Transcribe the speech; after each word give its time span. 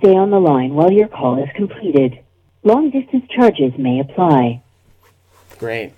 stay 0.00 0.16
on 0.16 0.30
the 0.30 0.40
line 0.40 0.74
while 0.74 0.90
your 0.90 1.08
call 1.08 1.42
is 1.42 1.48
completed. 1.54 2.18
Long 2.64 2.90
distance 2.90 3.24
charges 3.30 3.72
may 3.78 4.00
apply. 4.00 4.62
Great. 5.58 5.92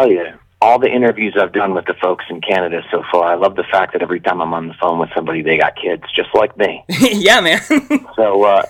Tell 0.00 0.10
you, 0.10 0.26
all 0.60 0.78
the 0.78 0.88
interviews 0.88 1.36
I've 1.40 1.52
done 1.52 1.74
with 1.74 1.86
the 1.86 1.94
folks 1.94 2.24
in 2.28 2.40
Canada 2.40 2.82
so 2.90 3.02
far, 3.10 3.32
I 3.32 3.34
love 3.34 3.56
the 3.56 3.64
fact 3.64 3.92
that 3.92 4.02
every 4.02 4.20
time 4.20 4.40
I'm 4.40 4.52
on 4.52 4.68
the 4.68 4.74
phone 4.74 4.98
with 4.98 5.10
somebody, 5.14 5.42
they 5.42 5.56
got 5.56 5.74
kids, 5.76 6.04
just 6.14 6.28
like 6.34 6.56
me. 6.56 6.84
yeah, 6.88 7.40
man. 7.40 7.60
So, 8.16 8.44
uh, 8.44 8.62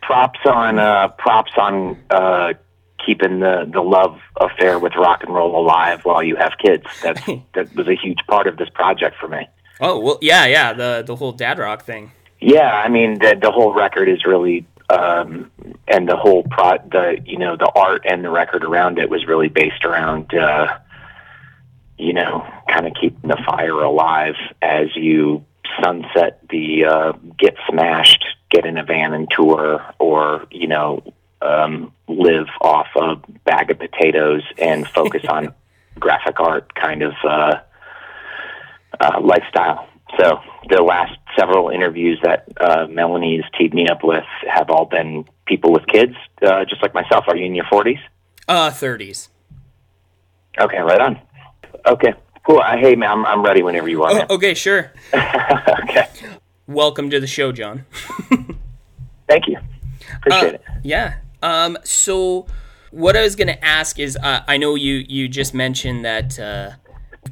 props 0.00 0.40
on 0.44 0.78
uh, 0.78 1.08
props 1.08 1.52
on 1.56 1.96
uh, 2.10 2.54
keeping 3.04 3.38
the 3.40 3.68
the 3.72 3.80
love 3.80 4.18
affair 4.40 4.78
with 4.78 4.94
rock 4.96 5.22
and 5.22 5.32
roll 5.32 5.56
alive 5.60 6.04
while 6.04 6.22
you 6.22 6.34
have 6.36 6.52
kids. 6.58 6.84
That 7.02 7.22
that 7.54 7.74
was 7.76 7.86
a 7.86 7.94
huge 7.94 8.18
part 8.28 8.48
of 8.48 8.56
this 8.56 8.68
project 8.70 9.16
for 9.20 9.28
me. 9.28 9.48
oh 9.80 10.00
well, 10.00 10.18
yeah, 10.20 10.46
yeah. 10.46 10.72
The 10.72 11.04
the 11.06 11.14
whole 11.14 11.32
dad 11.32 11.58
rock 11.58 11.84
thing. 11.84 12.10
Yeah, 12.40 12.72
I 12.72 12.88
mean 12.88 13.20
the 13.20 13.38
the 13.40 13.52
whole 13.52 13.72
record 13.72 14.08
is 14.08 14.24
really 14.24 14.66
um 14.92 15.50
and 15.88 16.08
the 16.08 16.16
whole 16.16 16.42
pro 16.44 16.76
the 16.90 17.16
you 17.24 17.38
know 17.38 17.56
the 17.56 17.70
art 17.74 18.02
and 18.04 18.24
the 18.24 18.30
record 18.30 18.64
around 18.64 18.98
it 18.98 19.08
was 19.08 19.26
really 19.26 19.48
based 19.48 19.84
around 19.84 20.32
uh 20.34 20.78
you 21.98 22.12
know 22.12 22.46
kind 22.68 22.86
of 22.86 22.92
keeping 23.00 23.28
the 23.28 23.42
fire 23.46 23.82
alive 23.82 24.34
as 24.60 24.88
you 24.94 25.44
sunset 25.82 26.40
the 26.50 26.84
uh 26.84 27.12
get 27.38 27.56
smashed 27.70 28.24
get 28.50 28.66
in 28.66 28.76
a 28.76 28.84
van 28.84 29.14
and 29.14 29.28
tour 29.30 29.82
or 29.98 30.46
you 30.50 30.68
know 30.68 31.02
um 31.40 31.92
live 32.08 32.48
off 32.60 32.88
a 32.96 33.16
bag 33.44 33.70
of 33.70 33.78
potatoes 33.78 34.42
and 34.58 34.86
focus 34.88 35.22
on 35.28 35.54
graphic 35.98 36.38
art 36.40 36.74
kind 36.74 37.02
of 37.02 37.12
uh 37.26 37.54
uh, 39.00 39.20
lifestyle. 39.20 39.88
So 40.18 40.38
the 40.68 40.82
last 40.82 41.12
several 41.38 41.70
interviews 41.70 42.18
that 42.22 42.46
uh, 42.60 42.86
Melanie's 42.88 43.44
teed 43.58 43.72
me 43.74 43.88
up 43.88 44.04
with 44.04 44.24
have 44.48 44.68
all 44.70 44.84
been 44.84 45.24
people 45.46 45.72
with 45.72 45.86
kids, 45.86 46.14
uh, 46.46 46.64
just 46.64 46.82
like 46.82 46.92
myself. 46.94 47.24
Are 47.28 47.36
you 47.36 47.46
in 47.46 47.54
your 47.54 47.64
forties? 47.70 47.98
Uh, 48.48 48.70
thirties. 48.70 49.30
Okay, 50.60 50.78
right 50.78 51.00
on. 51.00 51.20
Okay, 51.86 52.12
cool. 52.46 52.60
Uh, 52.60 52.76
hey, 52.76 52.94
man, 52.94 53.10
I'm, 53.10 53.26
I'm 53.26 53.42
ready 53.42 53.62
whenever 53.62 53.88
you 53.88 54.02
are. 54.02 54.26
Oh, 54.28 54.34
okay, 54.34 54.52
sure. 54.54 54.92
okay, 55.14 56.06
Welcome 56.66 57.08
to 57.10 57.18
the 57.18 57.26
show, 57.26 57.50
John. 57.52 57.86
thank 59.28 59.48
you. 59.48 59.58
Appreciate 60.16 60.52
Uh, 60.52 60.54
it. 60.54 60.62
Yeah. 60.82 61.14
Um. 61.42 61.78
So, 61.84 62.46
what 62.90 63.16
I 63.16 63.22
was 63.22 63.34
gonna 63.34 63.58
ask 63.62 63.98
is, 63.98 64.16
uh, 64.22 64.40
I 64.46 64.58
know 64.58 64.74
you 64.74 65.04
you 65.08 65.26
just 65.28 65.54
mentioned 65.54 66.04
that 66.04 66.38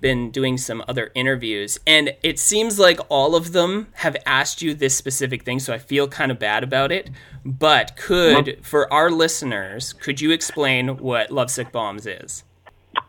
been 0.00 0.30
doing 0.30 0.56
some 0.56 0.82
other 0.86 1.10
interviews, 1.14 1.78
and 1.86 2.14
it 2.22 2.38
seems 2.38 2.78
like 2.78 3.00
all 3.08 3.34
of 3.34 3.52
them 3.52 3.88
have 3.94 4.16
asked 4.26 4.62
you 4.62 4.74
this 4.74 4.96
specific 4.96 5.42
thing. 5.44 5.58
So 5.58 5.72
I 5.72 5.78
feel 5.78 6.08
kind 6.08 6.30
of 6.30 6.38
bad 6.38 6.62
about 6.62 6.92
it. 6.92 7.10
But 7.44 7.96
could 7.96 8.58
for 8.62 8.92
our 8.92 9.10
listeners, 9.10 9.92
could 9.92 10.20
you 10.20 10.30
explain 10.30 10.98
what 10.98 11.30
Lovesick 11.30 11.72
Bombs 11.72 12.06
is? 12.06 12.44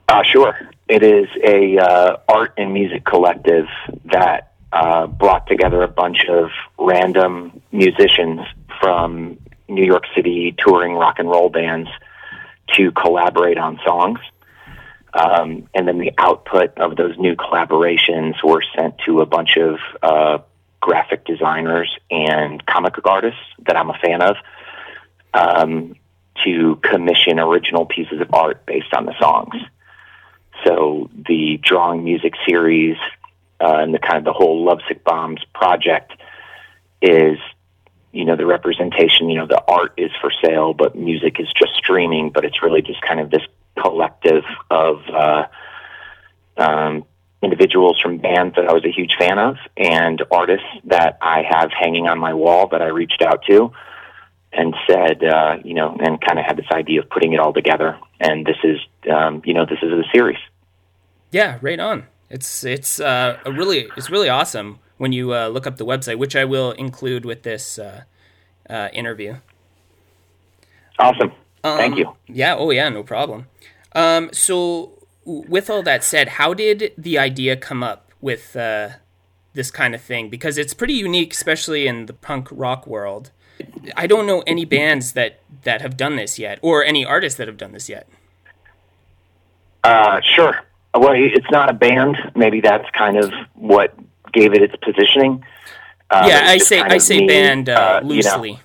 Uh, 0.07 0.23
sure. 0.23 0.57
It 0.87 1.03
is 1.03 1.27
a 1.43 1.77
uh, 1.77 2.17
art 2.27 2.53
and 2.57 2.73
music 2.73 3.05
collective 3.05 3.67
that 4.05 4.53
uh, 4.73 5.07
brought 5.07 5.47
together 5.47 5.81
a 5.83 5.87
bunch 5.87 6.25
of 6.29 6.49
random 6.77 7.61
musicians 7.71 8.41
from 8.79 9.37
New 9.67 9.85
York 9.85 10.03
City 10.15 10.53
touring 10.57 10.95
rock 10.95 11.19
and 11.19 11.29
roll 11.29 11.49
bands 11.49 11.89
to 12.75 12.91
collaborate 12.91 13.57
on 13.57 13.79
songs. 13.85 14.19
Um, 15.13 15.67
and 15.73 15.87
then 15.87 15.97
the 15.97 16.13
output 16.17 16.77
of 16.77 16.95
those 16.95 17.17
new 17.17 17.35
collaborations 17.35 18.35
were 18.43 18.63
sent 18.75 18.97
to 19.05 19.19
a 19.19 19.25
bunch 19.25 19.57
of 19.57 19.77
uh, 20.01 20.37
graphic 20.79 21.25
designers 21.25 21.89
and 22.09 22.65
comic 22.65 22.95
artists 23.05 23.41
that 23.65 23.75
I'm 23.75 23.89
a 23.89 23.97
fan 24.03 24.21
of 24.21 24.35
um, 25.33 25.95
to 26.43 26.77
commission 26.77 27.39
original 27.39 27.85
pieces 27.85 28.21
of 28.21 28.33
art 28.33 28.65
based 28.65 28.93
on 28.93 29.05
the 29.05 29.13
songs. 29.19 29.55
So 30.65 31.09
the 31.13 31.59
drawing 31.61 32.03
music 32.03 32.33
series 32.47 32.97
uh, 33.59 33.77
and 33.79 33.93
the 33.93 33.99
kind 33.99 34.17
of 34.17 34.23
the 34.23 34.33
whole 34.33 34.63
Lovesick 34.65 35.03
Bombs 35.03 35.41
project 35.53 36.13
is, 37.01 37.37
you 38.11 38.25
know, 38.25 38.35
the 38.35 38.45
representation. 38.45 39.29
You 39.29 39.39
know, 39.39 39.47
the 39.47 39.61
art 39.67 39.93
is 39.97 40.11
for 40.21 40.31
sale, 40.43 40.73
but 40.73 40.95
music 40.95 41.39
is 41.39 41.47
just 41.57 41.73
streaming. 41.75 42.31
But 42.31 42.45
it's 42.45 42.61
really 42.61 42.81
just 42.81 43.01
kind 43.01 43.19
of 43.19 43.29
this 43.29 43.43
collective 43.81 44.43
of 44.69 45.01
uh, 45.09 45.45
um, 46.57 47.05
individuals 47.41 47.99
from 48.01 48.17
bands 48.17 48.55
that 48.55 48.67
I 48.67 48.73
was 48.73 48.85
a 48.85 48.91
huge 48.91 49.15
fan 49.17 49.39
of 49.39 49.57
and 49.75 50.21
artists 50.31 50.67
that 50.85 51.17
I 51.21 51.43
have 51.49 51.71
hanging 51.71 52.07
on 52.07 52.19
my 52.19 52.33
wall 52.33 52.67
that 52.69 52.81
I 52.81 52.87
reached 52.87 53.21
out 53.21 53.43
to 53.49 53.71
and 54.53 54.75
said, 54.87 55.23
uh, 55.23 55.57
you 55.63 55.73
know, 55.73 55.97
and 55.99 56.19
kind 56.21 56.37
of 56.37 56.45
had 56.45 56.57
this 56.57 56.67
idea 56.71 57.01
of 57.01 57.09
putting 57.09 57.33
it 57.33 57.39
all 57.39 57.53
together. 57.53 57.97
And 58.19 58.45
this 58.45 58.57
is, 58.63 58.79
um, 59.11 59.41
you 59.45 59.53
know, 59.53 59.65
this 59.65 59.79
is 59.81 59.91
a 59.91 60.03
series. 60.13 60.39
Yeah, 61.31 61.57
right 61.61 61.79
on. 61.79 62.07
It's 62.29 62.63
it's 62.63 62.99
uh, 62.99 63.39
a 63.45 63.51
really 63.51 63.89
it's 63.97 64.09
really 64.09 64.29
awesome 64.29 64.79
when 65.01 65.11
you 65.11 65.33
uh, 65.33 65.47
look 65.47 65.65
up 65.65 65.77
the 65.77 65.85
website, 65.85 66.19
which 66.19 66.35
I 66.35 66.45
will 66.45 66.73
include 66.73 67.25
with 67.25 67.41
this 67.41 67.79
uh, 67.79 68.03
uh, 68.69 68.89
interview. 68.93 69.37
Awesome. 70.99 71.31
Thank 71.63 71.97
you. 71.97 72.15
Yeah. 72.27 72.55
Oh, 72.55 72.69
yeah. 72.69 72.87
No 72.89 73.01
problem. 73.01 73.47
Um, 73.93 74.29
so, 74.31 74.91
w- 75.25 75.43
with 75.49 75.71
all 75.71 75.81
that 75.81 76.03
said, 76.03 76.27
how 76.39 76.53
did 76.53 76.93
the 76.99 77.17
idea 77.17 77.57
come 77.57 77.81
up 77.81 78.11
with 78.21 78.55
uh, 78.55 78.89
this 79.55 79.71
kind 79.71 79.95
of 79.95 80.01
thing? 80.01 80.29
Because 80.29 80.59
it's 80.59 80.75
pretty 80.75 80.93
unique, 80.93 81.33
especially 81.33 81.87
in 81.87 82.05
the 82.05 82.13
punk 82.13 82.47
rock 82.51 82.85
world. 82.85 83.31
I 83.97 84.05
don't 84.05 84.27
know 84.27 84.41
any 84.45 84.65
bands 84.65 85.13
that 85.13 85.39
that 85.63 85.81
have 85.81 85.97
done 85.97 86.15
this 86.15 86.37
yet, 86.37 86.59
or 86.61 86.83
any 86.83 87.03
artists 87.03 87.39
that 87.39 87.47
have 87.47 87.57
done 87.57 87.71
this 87.71 87.89
yet. 87.89 88.07
Uh, 89.83 90.21
sure. 90.21 90.61
Well, 90.93 91.13
it's 91.15 91.49
not 91.49 91.71
a 91.71 91.73
band. 91.73 92.17
Maybe 92.35 92.61
that's 92.61 92.87
kind 92.91 93.17
of 93.17 93.31
what 93.55 93.95
gave 94.33 94.53
it 94.53 94.61
its 94.61 94.75
positioning. 94.81 95.43
Uh, 96.09 96.25
yeah, 96.27 96.41
I 96.45 96.57
say 96.57 96.81
I 96.81 96.97
say 96.97 97.19
me, 97.19 97.27
band 97.27 97.69
uh, 97.69 97.73
uh, 97.73 97.99
you 98.03 98.07
know. 98.07 98.15
loosely. 98.15 98.59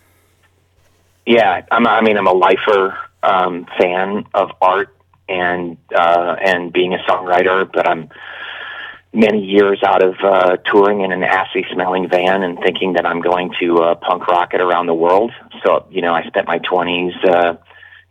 Yeah, 1.25 1.65
I'm. 1.71 1.87
I 1.87 2.01
mean, 2.01 2.17
I'm 2.17 2.27
a 2.27 2.33
lifer 2.33 2.99
um, 3.23 3.67
fan 3.79 4.25
of 4.35 4.51
art 4.61 4.97
and 5.29 5.77
uh, 5.95 6.37
and 6.45 6.73
being 6.73 6.95
a 6.95 6.99
songwriter, 7.09 7.71
but 7.73 7.89
I'm 7.89 8.09
many 9.13 9.45
years 9.45 9.83
out 9.85 10.03
of 10.03 10.15
uh, 10.23 10.57
touring 10.71 11.01
in 11.01 11.13
an 11.13 11.23
assy 11.23 11.65
smelling 11.73 12.09
van 12.09 12.43
and 12.43 12.59
thinking 12.59 12.95
that 12.95 13.07
I'm 13.07 13.21
going 13.21 13.53
to 13.61 13.79
uh, 13.79 13.95
punk 13.95 14.27
rock 14.27 14.53
it 14.53 14.61
around 14.61 14.87
the 14.87 14.95
world. 14.95 15.33
So 15.65 15.87
you 15.91 16.03
know, 16.03 16.15
I 16.15 16.27
spent 16.27 16.47
my 16.47 16.59
20s. 16.59 17.25
Uh, 17.25 17.57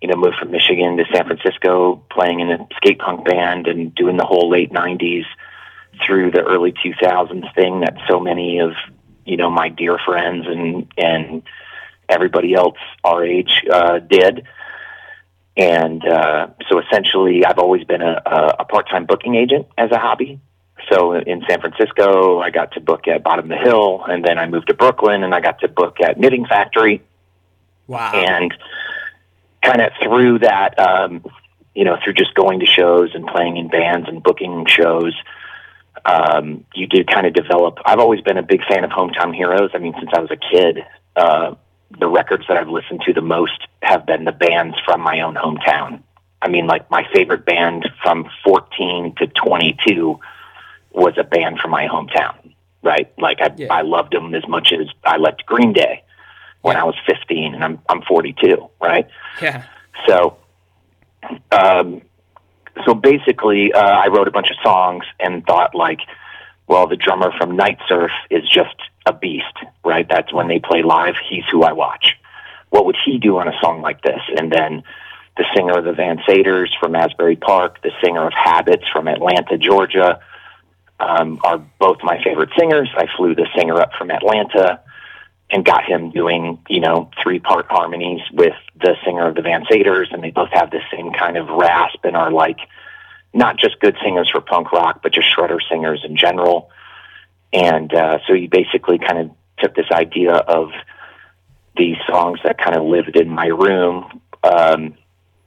you 0.01 0.09
know, 0.09 0.17
moved 0.17 0.35
from 0.37 0.51
Michigan 0.51 0.97
to 0.97 1.05
San 1.11 1.25
Francisco, 1.25 2.03
playing 2.11 2.41
in 2.41 2.51
a 2.51 2.67
skate 2.75 2.99
punk 2.99 3.25
band 3.25 3.65
and 3.65 3.95
doing 3.95 4.17
the 4.17 4.25
whole 4.25 4.49
late 4.49 4.71
'90s 4.71 5.23
through 6.05 6.31
the 6.31 6.41
early 6.41 6.71
2000s 6.73 7.53
thing 7.55 7.81
that 7.81 7.97
so 8.09 8.19
many 8.19 8.59
of 8.59 8.71
you 9.25 9.37
know 9.37 9.49
my 9.49 9.69
dear 9.69 9.97
friends 9.97 10.45
and 10.47 10.91
and 10.97 11.43
everybody 12.09 12.53
else 12.53 12.77
our 13.03 13.23
age 13.25 13.63
uh, 13.71 13.99
did. 13.99 14.45
And 15.57 16.05
uh, 16.05 16.47
so 16.69 16.79
essentially, 16.79 17.45
I've 17.45 17.59
always 17.59 17.85
been 17.85 18.01
a, 18.01 18.21
a, 18.25 18.55
a 18.59 18.65
part-time 18.65 19.05
booking 19.05 19.35
agent 19.35 19.67
as 19.77 19.89
a 19.91 19.97
hobby. 19.97 20.41
So 20.91 21.13
in 21.13 21.43
San 21.49 21.61
Francisco, 21.61 22.39
I 22.41 22.49
got 22.49 22.73
to 22.73 22.81
book 22.81 23.07
at 23.07 23.23
Bottom 23.23 23.49
of 23.49 23.57
the 23.57 23.63
Hill, 23.63 24.03
and 24.05 24.23
then 24.23 24.37
I 24.37 24.47
moved 24.47 24.67
to 24.67 24.73
Brooklyn, 24.73 25.23
and 25.23 25.33
I 25.33 25.39
got 25.39 25.59
to 25.61 25.69
book 25.69 26.01
at 26.01 26.19
Knitting 26.19 26.45
Factory, 26.45 27.01
Wow. 27.87 28.11
and 28.13 28.53
kind 29.63 29.81
of 29.81 29.91
through 30.03 30.39
that, 30.39 30.77
um, 30.77 31.23
you 31.73 31.85
know, 31.85 31.97
through 32.03 32.13
just 32.13 32.33
going 32.35 32.59
to 32.59 32.65
shows 32.65 33.15
and 33.15 33.25
playing 33.25 33.55
in 33.57 33.69
bands 33.69 34.09
and 34.09 34.21
booking 34.21 34.65
shows, 34.67 35.15
um, 36.05 36.65
you 36.75 36.87
do 36.87 37.03
kind 37.03 37.25
of 37.25 37.33
develop. 37.33 37.79
I've 37.85 37.99
always 37.99 38.21
been 38.21 38.37
a 38.37 38.43
big 38.43 38.61
fan 38.65 38.83
of 38.83 38.91
Hometown 38.91 39.35
Heroes. 39.35 39.71
I 39.73 39.79
mean, 39.79 39.93
since 39.99 40.11
I 40.13 40.19
was 40.19 40.29
a 40.31 40.37
kid, 40.37 40.79
uh, 41.15 41.55
the 41.99 42.07
records 42.07 42.43
that 42.47 42.57
I've 42.57 42.69
listened 42.69 43.01
to 43.05 43.13
the 43.13 43.21
most 43.21 43.67
have 43.81 44.05
been 44.05 44.25
the 44.25 44.31
bands 44.31 44.75
from 44.85 45.01
my 45.01 45.21
own 45.21 45.35
hometown. 45.35 46.01
I 46.41 46.47
mean, 46.47 46.67
like 46.67 46.89
my 46.91 47.07
favorite 47.13 47.45
band 47.45 47.89
from 48.03 48.29
14 48.43 49.15
to 49.17 49.27
22 49.27 50.19
was 50.91 51.13
a 51.17 51.23
band 51.23 51.59
from 51.59 51.71
my 51.71 51.87
hometown, 51.87 52.53
right? 52.83 53.11
Like 53.17 53.41
I, 53.41 53.49
Yeah. 53.57 53.73
I 53.73 53.81
loved 53.81 54.13
them 54.13 54.33
as 54.35 54.47
much 54.47 54.71
as 54.73 54.87
I 55.03 55.17
liked 55.17 55.45
Green 55.45 55.73
Day 55.73 56.03
when 56.61 56.75
Yeah. 56.75 56.83
I 56.83 56.85
was 56.85 56.95
15 57.07 57.55
and 57.55 57.63
I'm, 57.63 57.79
I'm 57.89 58.01
42, 58.03 58.69
right? 58.79 59.07
yeah. 59.41 59.63
So, 60.07 60.37
um, 61.51 62.01
so 62.85 62.93
basically, 62.93 63.73
uh, 63.73 63.79
I 63.79 64.07
wrote 64.07 64.27
a 64.27 64.31
bunch 64.31 64.49
of 64.49 64.57
songs 64.63 65.05
and 65.19 65.45
thought 65.45 65.75
like, 65.75 65.99
well, 66.67 66.87
the 66.87 66.95
drummer 66.95 67.31
from 67.37 67.55
Night 67.55 67.79
Surf 67.87 68.11
is 68.29 68.47
just 68.49 68.75
a 69.05 69.13
beast, 69.13 69.55
right? 69.83 70.07
That's 70.07 70.33
when 70.33 70.47
they 70.47 70.59
play 70.59 70.83
live. 70.83 71.15
He's 71.29 71.43
who 71.51 71.63
I 71.63 71.73
watch. 71.73 72.15
What 72.69 72.85
would 72.85 72.97
he 73.05 73.19
do 73.19 73.37
on 73.37 73.47
a 73.47 73.53
song 73.61 73.81
like 73.81 74.01
this? 74.01 74.21
And 74.35 74.51
then 74.51 74.83
the 75.37 75.45
singer 75.55 75.77
of 75.77 75.85
the 75.85 75.93
Van 75.93 76.17
Saders 76.27 76.69
from 76.79 76.95
Asbury 76.95 77.35
Park, 77.35 77.81
the 77.81 77.91
singer 78.03 78.25
of 78.25 78.33
Habits 78.33 78.85
from 78.91 79.07
Atlanta, 79.07 79.57
Georgia, 79.57 80.19
um, 80.99 81.39
are 81.43 81.59
both 81.79 81.97
my 82.03 82.23
favorite 82.23 82.49
singers. 82.57 82.89
I 82.95 83.07
flew 83.15 83.35
the 83.35 83.47
singer 83.55 83.79
up 83.79 83.91
from 83.97 84.11
Atlanta 84.11 84.81
and 85.49 85.63
got 85.63 85.85
him 85.85 86.09
doing, 86.09 86.59
you 86.67 86.79
know, 86.79 87.09
three 87.21 87.39
part 87.39 87.67
harmonies 87.69 88.21
with 88.33 88.55
the 88.79 88.95
singer 89.05 89.27
of 89.27 89.35
the 89.35 89.41
Vansaders, 89.41 90.07
and 90.11 90.23
they 90.23 90.31
both 90.31 90.49
have 90.51 90.71
the 90.71 90.81
same 90.91 91.13
kind 91.13 91.37
of 91.37 91.47
rasp 91.47 91.99
and 92.03 92.15
are 92.15 92.31
like 92.31 92.57
not 93.33 93.57
just 93.57 93.79
good 93.79 93.95
singers 94.03 94.29
for 94.31 94.41
punk 94.41 94.71
rock, 94.71 95.01
but 95.03 95.13
just 95.13 95.27
shredder 95.35 95.59
singers 95.69 96.03
in 96.03 96.17
general. 96.17 96.69
And 97.53 97.93
uh, 97.93 98.19
so 98.27 98.33
he 98.33 98.47
basically 98.47 98.97
kind 98.97 99.19
of 99.19 99.31
took 99.59 99.75
this 99.75 99.91
idea 99.91 100.33
of 100.33 100.71
these 101.77 101.97
songs 102.07 102.39
that 102.43 102.57
kind 102.57 102.75
of 102.75 102.83
lived 102.83 103.15
in 103.15 103.29
my 103.29 103.47
room 103.47 104.21
um, 104.43 104.95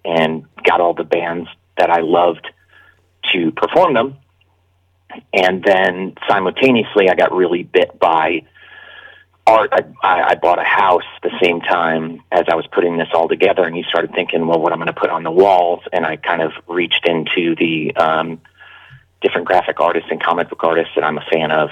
and 0.05 0.45
got 0.63 0.81
all 0.81 0.95
the 0.95 1.05
bands 1.05 1.49
that 1.77 1.91
I 1.91 2.01
loved 2.01 2.47
to 3.33 3.51
perform 3.53 3.95
them. 3.95 4.17
And 5.33 5.65
then 5.65 6.15
simultaneously, 6.29 7.09
I 7.09 7.15
got 7.15 7.33
really 7.33 7.63
bit 7.63 7.99
by 7.99 8.43
art. 9.49 9.73
I, 9.73 10.23
I, 10.23 10.35
bought 10.35 10.59
a 10.59 10.65
house 10.65 11.05
the 11.23 11.31
same 11.43 11.61
time 11.61 12.23
as 12.31 12.45
I 12.51 12.55
was 12.55 12.67
putting 12.67 12.99
this 12.99 13.09
all 13.15 13.29
together, 13.29 13.65
and 13.65 13.77
you 13.77 13.83
started 13.85 14.13
thinking, 14.13 14.47
well, 14.47 14.61
what 14.61 14.73
I'm 14.73 14.79
going 14.79 14.87
to 14.87 14.93
put 14.93 15.11
on 15.11 15.23
the 15.23 15.31
walls. 15.31 15.81
And 15.93 16.05
I 16.05 16.17
kind 16.17 16.43
of 16.43 16.53
reached 16.67 17.07
into 17.07 17.55
the 17.57 17.95
um, 17.97 18.41
different 19.23 19.47
graphic 19.47 19.81
artists 19.81 20.09
and 20.11 20.23
comic 20.23 20.51
book 20.51 20.63
artists 20.63 20.93
that 20.95 21.05
I'm 21.05 21.19
a 21.19 21.25
fan 21.33 21.51
of, 21.51 21.71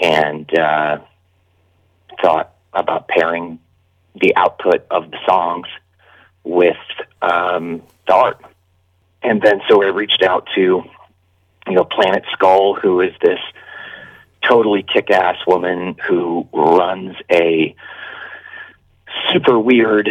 and 0.00 0.58
uh, 0.58 0.98
thought 2.22 2.54
about 2.72 3.08
pairing 3.08 3.58
the 4.14 4.34
output 4.36 4.86
of 4.90 5.10
the 5.10 5.18
songs 5.26 5.66
with 6.44 6.76
um, 7.22 7.82
the 8.06 8.14
art. 8.14 8.44
And 9.22 9.42
then 9.42 9.60
so 9.68 9.82
I 9.82 9.88
reached 9.88 10.22
out 10.22 10.48
to, 10.54 10.60
you 10.60 11.74
know, 11.74 11.84
Planet 11.84 12.24
Skull, 12.32 12.74
who 12.74 13.00
is 13.00 13.12
this 13.20 13.40
totally 14.48 14.82
kick-ass 14.82 15.36
woman 15.46 15.96
who 16.06 16.48
runs 16.52 17.16
a 17.30 17.74
super 19.32 19.58
weird 19.58 20.08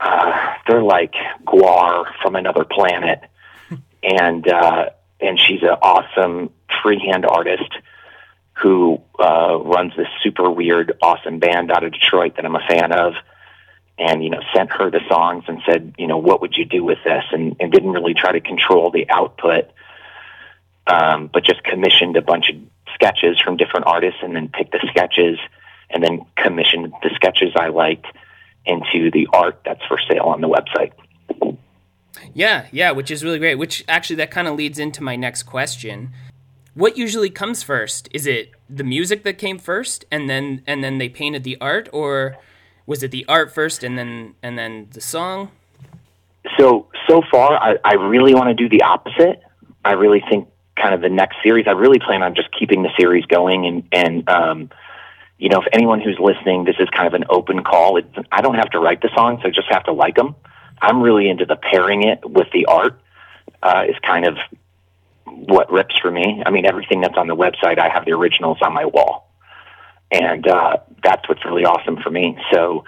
uh 0.00 0.54
they're 0.66 0.82
like 0.82 1.14
GWAR 1.44 2.06
from 2.22 2.36
another 2.36 2.64
planet. 2.64 3.20
And 4.02 4.46
uh 4.46 4.90
and 5.20 5.38
she's 5.40 5.62
an 5.62 5.76
awesome 5.82 6.50
freehand 6.82 7.26
artist 7.26 7.72
who 8.62 9.00
uh 9.18 9.58
runs 9.58 9.92
this 9.96 10.06
super 10.22 10.48
weird 10.50 10.96
awesome 11.02 11.38
band 11.40 11.72
out 11.72 11.82
of 11.82 11.92
Detroit 11.92 12.36
that 12.36 12.44
I'm 12.44 12.54
a 12.54 12.66
fan 12.68 12.92
of 12.92 13.14
and 13.98 14.22
you 14.22 14.30
know 14.30 14.40
sent 14.54 14.70
her 14.70 14.90
the 14.90 15.00
songs 15.08 15.44
and 15.48 15.60
said 15.66 15.94
you 15.98 16.06
know 16.06 16.18
what 16.18 16.40
would 16.40 16.56
you 16.56 16.66
do 16.66 16.84
with 16.84 16.98
this? 17.04 17.24
And, 17.32 17.56
and 17.58 17.72
didn't 17.72 17.90
really 17.90 18.14
try 18.14 18.32
to 18.32 18.40
control 18.40 18.90
the 18.90 19.08
output 19.10 19.70
um, 20.86 21.28
but 21.32 21.44
just 21.44 21.64
commissioned 21.64 22.16
a 22.16 22.22
bunch 22.22 22.50
of 22.50 22.56
sketches 22.96 23.40
from 23.40 23.56
different 23.56 23.86
artists 23.86 24.20
and 24.22 24.34
then 24.34 24.48
picked 24.48 24.72
the 24.72 24.84
sketches 24.90 25.38
and 25.90 26.02
then 26.02 26.24
commissioned 26.36 26.92
the 27.02 27.10
sketches 27.14 27.52
I 27.54 27.68
liked 27.68 28.06
into 28.64 29.10
the 29.12 29.28
art 29.32 29.60
that's 29.64 29.84
for 29.86 29.98
sale 30.10 30.24
on 30.24 30.40
the 30.40 30.48
website. 30.48 30.92
Yeah, 32.34 32.66
yeah, 32.72 32.90
which 32.90 33.10
is 33.10 33.22
really 33.22 33.38
great. 33.38 33.54
Which 33.54 33.84
actually 33.88 34.16
that 34.16 34.30
kind 34.30 34.48
of 34.48 34.56
leads 34.56 34.78
into 34.78 35.02
my 35.02 35.16
next 35.16 35.44
question. 35.44 36.10
What 36.74 36.98
usually 36.98 37.30
comes 37.30 37.62
first? 37.62 38.08
Is 38.12 38.26
it 38.26 38.50
the 38.68 38.84
music 38.84 39.22
that 39.24 39.38
came 39.38 39.58
first 39.58 40.04
and 40.10 40.28
then 40.28 40.62
and 40.66 40.82
then 40.82 40.98
they 40.98 41.08
painted 41.08 41.44
the 41.44 41.56
art 41.60 41.88
or 41.92 42.36
was 42.86 43.02
it 43.02 43.10
the 43.10 43.24
art 43.28 43.54
first 43.54 43.82
and 43.82 43.96
then 43.96 44.34
and 44.42 44.58
then 44.58 44.88
the 44.90 45.00
song? 45.00 45.50
So 46.58 46.88
so 47.08 47.22
far 47.30 47.56
I, 47.56 47.76
I 47.84 47.94
really 47.94 48.34
want 48.34 48.48
to 48.48 48.54
do 48.54 48.68
the 48.68 48.82
opposite. 48.82 49.40
I 49.84 49.92
really 49.92 50.22
think 50.28 50.48
kind 50.76 50.94
of 50.94 51.00
the 51.00 51.08
next 51.08 51.36
series 51.42 51.66
I 51.66 51.72
really 51.72 51.98
plan 51.98 52.22
on 52.22 52.34
just 52.34 52.48
keeping 52.56 52.82
the 52.82 52.90
series 52.98 53.24
going 53.26 53.66
and 53.66 53.88
and 53.92 54.28
um 54.28 54.70
you 55.38 55.48
know 55.48 55.60
if 55.60 55.66
anyone 55.72 56.00
who's 56.00 56.18
listening 56.18 56.64
this 56.64 56.76
is 56.78 56.88
kind 56.90 57.06
of 57.06 57.14
an 57.14 57.24
open 57.28 57.62
call. 57.64 57.98
It's, 57.98 58.08
I 58.30 58.42
don't 58.42 58.56
have 58.56 58.70
to 58.70 58.78
write 58.78 59.02
the 59.02 59.10
songs, 59.14 59.40
I 59.44 59.50
just 59.50 59.68
have 59.70 59.84
to 59.84 59.92
like 59.92 60.16
them. 60.16 60.34
I'm 60.80 61.02
really 61.02 61.28
into 61.28 61.46
the 61.46 61.56
pairing 61.56 62.02
it 62.02 62.28
with 62.28 62.48
the 62.52 62.66
art 62.66 63.00
uh, 63.62 63.84
is 63.88 63.96
kind 64.04 64.26
of 64.26 64.36
what 65.24 65.70
rips 65.70 65.98
for 65.98 66.10
me. 66.10 66.42
I 66.44 66.50
mean, 66.50 66.66
everything 66.66 67.00
that's 67.00 67.16
on 67.16 67.26
the 67.26 67.36
website, 67.36 67.78
I 67.78 67.88
have 67.88 68.04
the 68.04 68.12
originals 68.12 68.58
on 68.62 68.72
my 68.72 68.84
wall, 68.84 69.30
and 70.10 70.46
uh, 70.46 70.78
that's 71.02 71.28
what's 71.28 71.44
really 71.44 71.64
awesome 71.64 71.96
for 72.02 72.10
me. 72.10 72.38
So, 72.52 72.84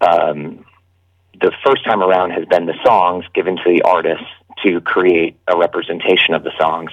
um, 0.00 0.64
the 1.40 1.52
first 1.64 1.84
time 1.84 2.02
around 2.02 2.30
has 2.30 2.44
been 2.46 2.66
the 2.66 2.74
songs 2.84 3.24
given 3.34 3.56
to 3.56 3.62
the 3.64 3.82
artists 3.82 4.26
to 4.64 4.80
create 4.80 5.38
a 5.48 5.56
representation 5.56 6.34
of 6.34 6.44
the 6.44 6.52
songs. 6.58 6.90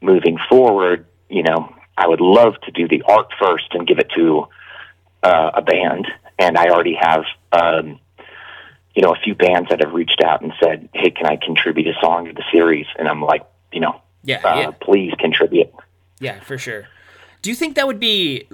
Moving 0.00 0.38
forward, 0.48 1.06
you 1.28 1.42
know, 1.42 1.74
I 1.96 2.06
would 2.06 2.20
love 2.20 2.54
to 2.62 2.70
do 2.70 2.88
the 2.88 3.02
art 3.02 3.28
first 3.38 3.68
and 3.72 3.86
give 3.86 3.98
it 3.98 4.10
to 4.16 4.46
uh, 5.22 5.50
a 5.54 5.62
band, 5.62 6.06
and 6.38 6.58
I 6.58 6.68
already 6.68 6.94
have, 7.00 7.24
um, 7.52 7.98
you 8.94 9.02
know, 9.02 9.12
a 9.12 9.18
few 9.18 9.34
bands 9.34 9.70
that 9.70 9.80
have 9.80 9.92
reached 9.94 10.20
out 10.22 10.42
and 10.42 10.52
said, 10.62 10.88
"Hey, 10.92 11.10
can 11.10 11.26
I 11.26 11.36
contribute 11.36 11.86
a 11.86 11.94
song 12.00 12.26
to 12.26 12.32
the 12.32 12.44
series?" 12.52 12.86
And 12.98 13.08
I'm 13.08 13.22
like, 13.22 13.42
you 13.72 13.80
know, 13.80 14.00
Yeah, 14.22 14.40
uh, 14.44 14.58
yeah. 14.60 14.70
please 14.72 15.12
contribute. 15.18 15.70
Yeah, 16.20 16.40
for 16.40 16.58
sure. 16.58 16.88
Do 17.42 17.50
you 17.50 17.56
think 17.56 17.74
that 17.76 17.86
would 17.86 18.00
be 18.00 18.48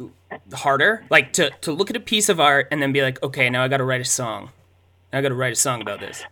harder? 0.52 1.04
Like 1.10 1.32
to, 1.34 1.50
to 1.60 1.72
look 1.72 1.90
at 1.90 1.96
a 1.96 2.00
piece 2.00 2.28
of 2.28 2.40
art 2.40 2.68
and 2.70 2.82
then 2.82 2.92
be 2.92 3.02
like, 3.02 3.22
okay, 3.22 3.48
now 3.50 3.62
I 3.62 3.68
got 3.68 3.76
to 3.78 3.84
write 3.84 4.00
a 4.00 4.04
song. 4.04 4.50
I 5.12 5.20
got 5.20 5.28
to 5.28 5.34
write 5.34 5.52
a 5.52 5.56
song 5.56 5.80
about 5.80 6.00
this. 6.00 6.24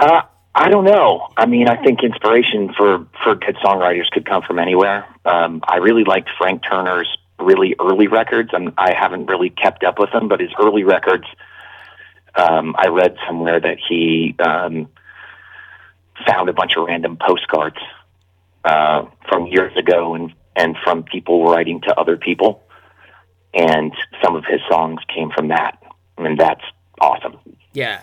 Uh, 0.00 0.22
I 0.54 0.68
don't 0.68 0.84
know. 0.84 1.28
I 1.36 1.46
mean, 1.46 1.68
I 1.68 1.82
think 1.82 2.02
inspiration 2.02 2.74
for 2.76 3.06
for 3.24 3.34
good 3.34 3.56
songwriters 3.56 4.10
could 4.10 4.26
come 4.26 4.42
from 4.42 4.58
anywhere. 4.58 5.06
Um, 5.24 5.62
I 5.66 5.76
really 5.76 6.04
liked 6.04 6.28
Frank 6.36 6.62
Turner's 6.68 7.08
really 7.38 7.74
early 7.80 8.06
records. 8.06 8.50
I'm, 8.52 8.72
I 8.76 8.92
haven't 8.92 9.26
really 9.26 9.50
kept 9.50 9.82
up 9.82 9.98
with 9.98 10.12
them, 10.12 10.28
but 10.28 10.40
his 10.40 10.50
early 10.60 10.84
records. 10.84 11.24
Um, 12.34 12.74
I 12.78 12.88
read 12.88 13.16
somewhere 13.26 13.60
that 13.60 13.78
he 13.88 14.34
um, 14.38 14.88
found 16.26 16.48
a 16.48 16.52
bunch 16.52 16.76
of 16.76 16.86
random 16.86 17.18
postcards 17.20 17.76
uh, 18.64 19.06
from 19.28 19.46
years 19.46 19.76
ago, 19.76 20.14
and 20.14 20.34
and 20.54 20.76
from 20.84 21.02
people 21.02 21.46
writing 21.46 21.80
to 21.82 21.98
other 21.98 22.18
people, 22.18 22.62
and 23.54 23.92
some 24.22 24.36
of 24.36 24.44
his 24.44 24.60
songs 24.68 25.00
came 25.14 25.30
from 25.30 25.48
that, 25.48 25.82
and 26.18 26.38
that's 26.38 26.64
awesome. 27.00 27.38
Yeah. 27.72 28.02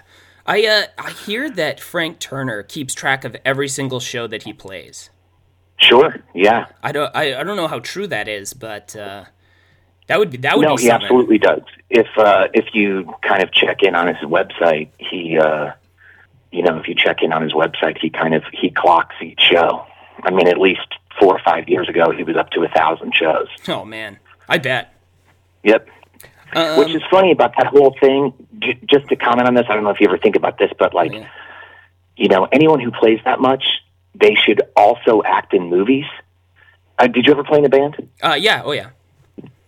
I 0.50 0.66
uh 0.66 0.84
I 0.98 1.12
hear 1.12 1.50
that 1.50 1.80
Frank 1.80 2.20
Turner 2.20 2.64
keeps 2.64 2.94
track 2.94 3.24
of 3.24 3.38
every 3.46 3.70
single 3.70 4.00
show 4.00 4.28
that 4.28 4.44
he 4.44 4.54
plays. 4.54 5.10
Sure, 5.78 6.18
yeah. 6.34 6.66
I 6.84 6.92
don't 6.92 7.16
I, 7.16 7.40
I 7.40 7.44
don't 7.44 7.56
know 7.56 7.68
how 7.68 7.80
true 7.80 8.08
that 8.08 8.28
is, 8.28 8.54
but 8.54 8.96
uh 8.96 9.26
that 10.10 10.18
would 10.18 10.32
be 10.32 10.38
that 10.38 10.58
would 10.58 10.66
no, 10.66 10.76
be 10.76 10.84
he 10.84 10.90
absolutely 10.90 11.38
does. 11.38 11.62
If 11.92 12.08
uh, 12.18 12.48
if 12.52 12.74
you 12.74 13.14
kind 13.22 13.44
of 13.44 13.52
check 13.52 13.84
in 13.84 13.94
on 13.94 14.08
his 14.08 14.18
website, 14.28 14.90
he, 14.98 15.38
uh, 15.38 15.74
you 16.52 16.64
know, 16.64 16.80
if 16.80 16.88
you 16.88 16.96
check 16.96 17.22
in 17.22 17.32
on 17.32 17.44
his 17.44 17.54
website, 17.54 18.00
he 18.00 18.10
kind 18.10 18.34
of 18.34 18.44
he 18.52 18.72
clocks 18.72 19.16
each 19.22 19.40
show. 19.40 19.86
I 20.24 20.32
mean, 20.32 20.48
at 20.48 20.58
least 20.58 20.96
four 21.20 21.36
or 21.36 21.42
five 21.46 21.70
years 21.70 21.88
ago, 21.88 22.10
he 22.10 22.24
was 22.24 22.36
up 22.38 22.50
to 22.52 22.64
a 22.64 22.68
thousand 22.70 23.14
shows. 23.14 23.48
Oh 23.68 23.86
man. 23.86 24.18
I 24.48 24.58
bet. 24.58 24.96
Yep. 25.64 25.88
Um, 26.56 26.80
Which 26.80 26.96
is 26.96 27.02
funny 27.12 27.32
about 27.32 27.54
that 27.58 27.68
whole 27.68 27.96
thing. 28.00 28.34
J- 28.60 28.80
just 28.86 29.08
to 29.10 29.16
comment 29.16 29.48
on 29.48 29.54
this, 29.54 29.66
I 29.70 29.76
don't 29.76 29.84
know 29.84 29.92
if 29.92 30.00
you 30.02 30.08
ever 30.08 30.18
think 30.18 30.36
about 30.36 30.58
this, 30.58 30.72
but 30.80 30.94
like, 30.94 31.12
Yeah. 31.14 31.28
you 32.18 32.28
know, 32.28 32.48
anyone 32.52 32.80
who 32.80 32.92
plays 32.92 33.20
that 33.26 33.40
much, 33.40 33.64
they 34.16 34.36
should 34.36 34.62
also 34.76 35.22
act 35.24 35.54
in 35.54 35.70
movies. 35.70 36.06
Uh, 36.98 37.08
did 37.08 37.26
you 37.26 37.32
ever 37.32 37.44
play 37.44 37.60
in 37.60 37.66
a 37.66 37.70
band? 37.70 38.10
uh 38.24 38.36
yeah, 38.40 38.62
oh 38.66 38.72
yeah. 38.72 38.90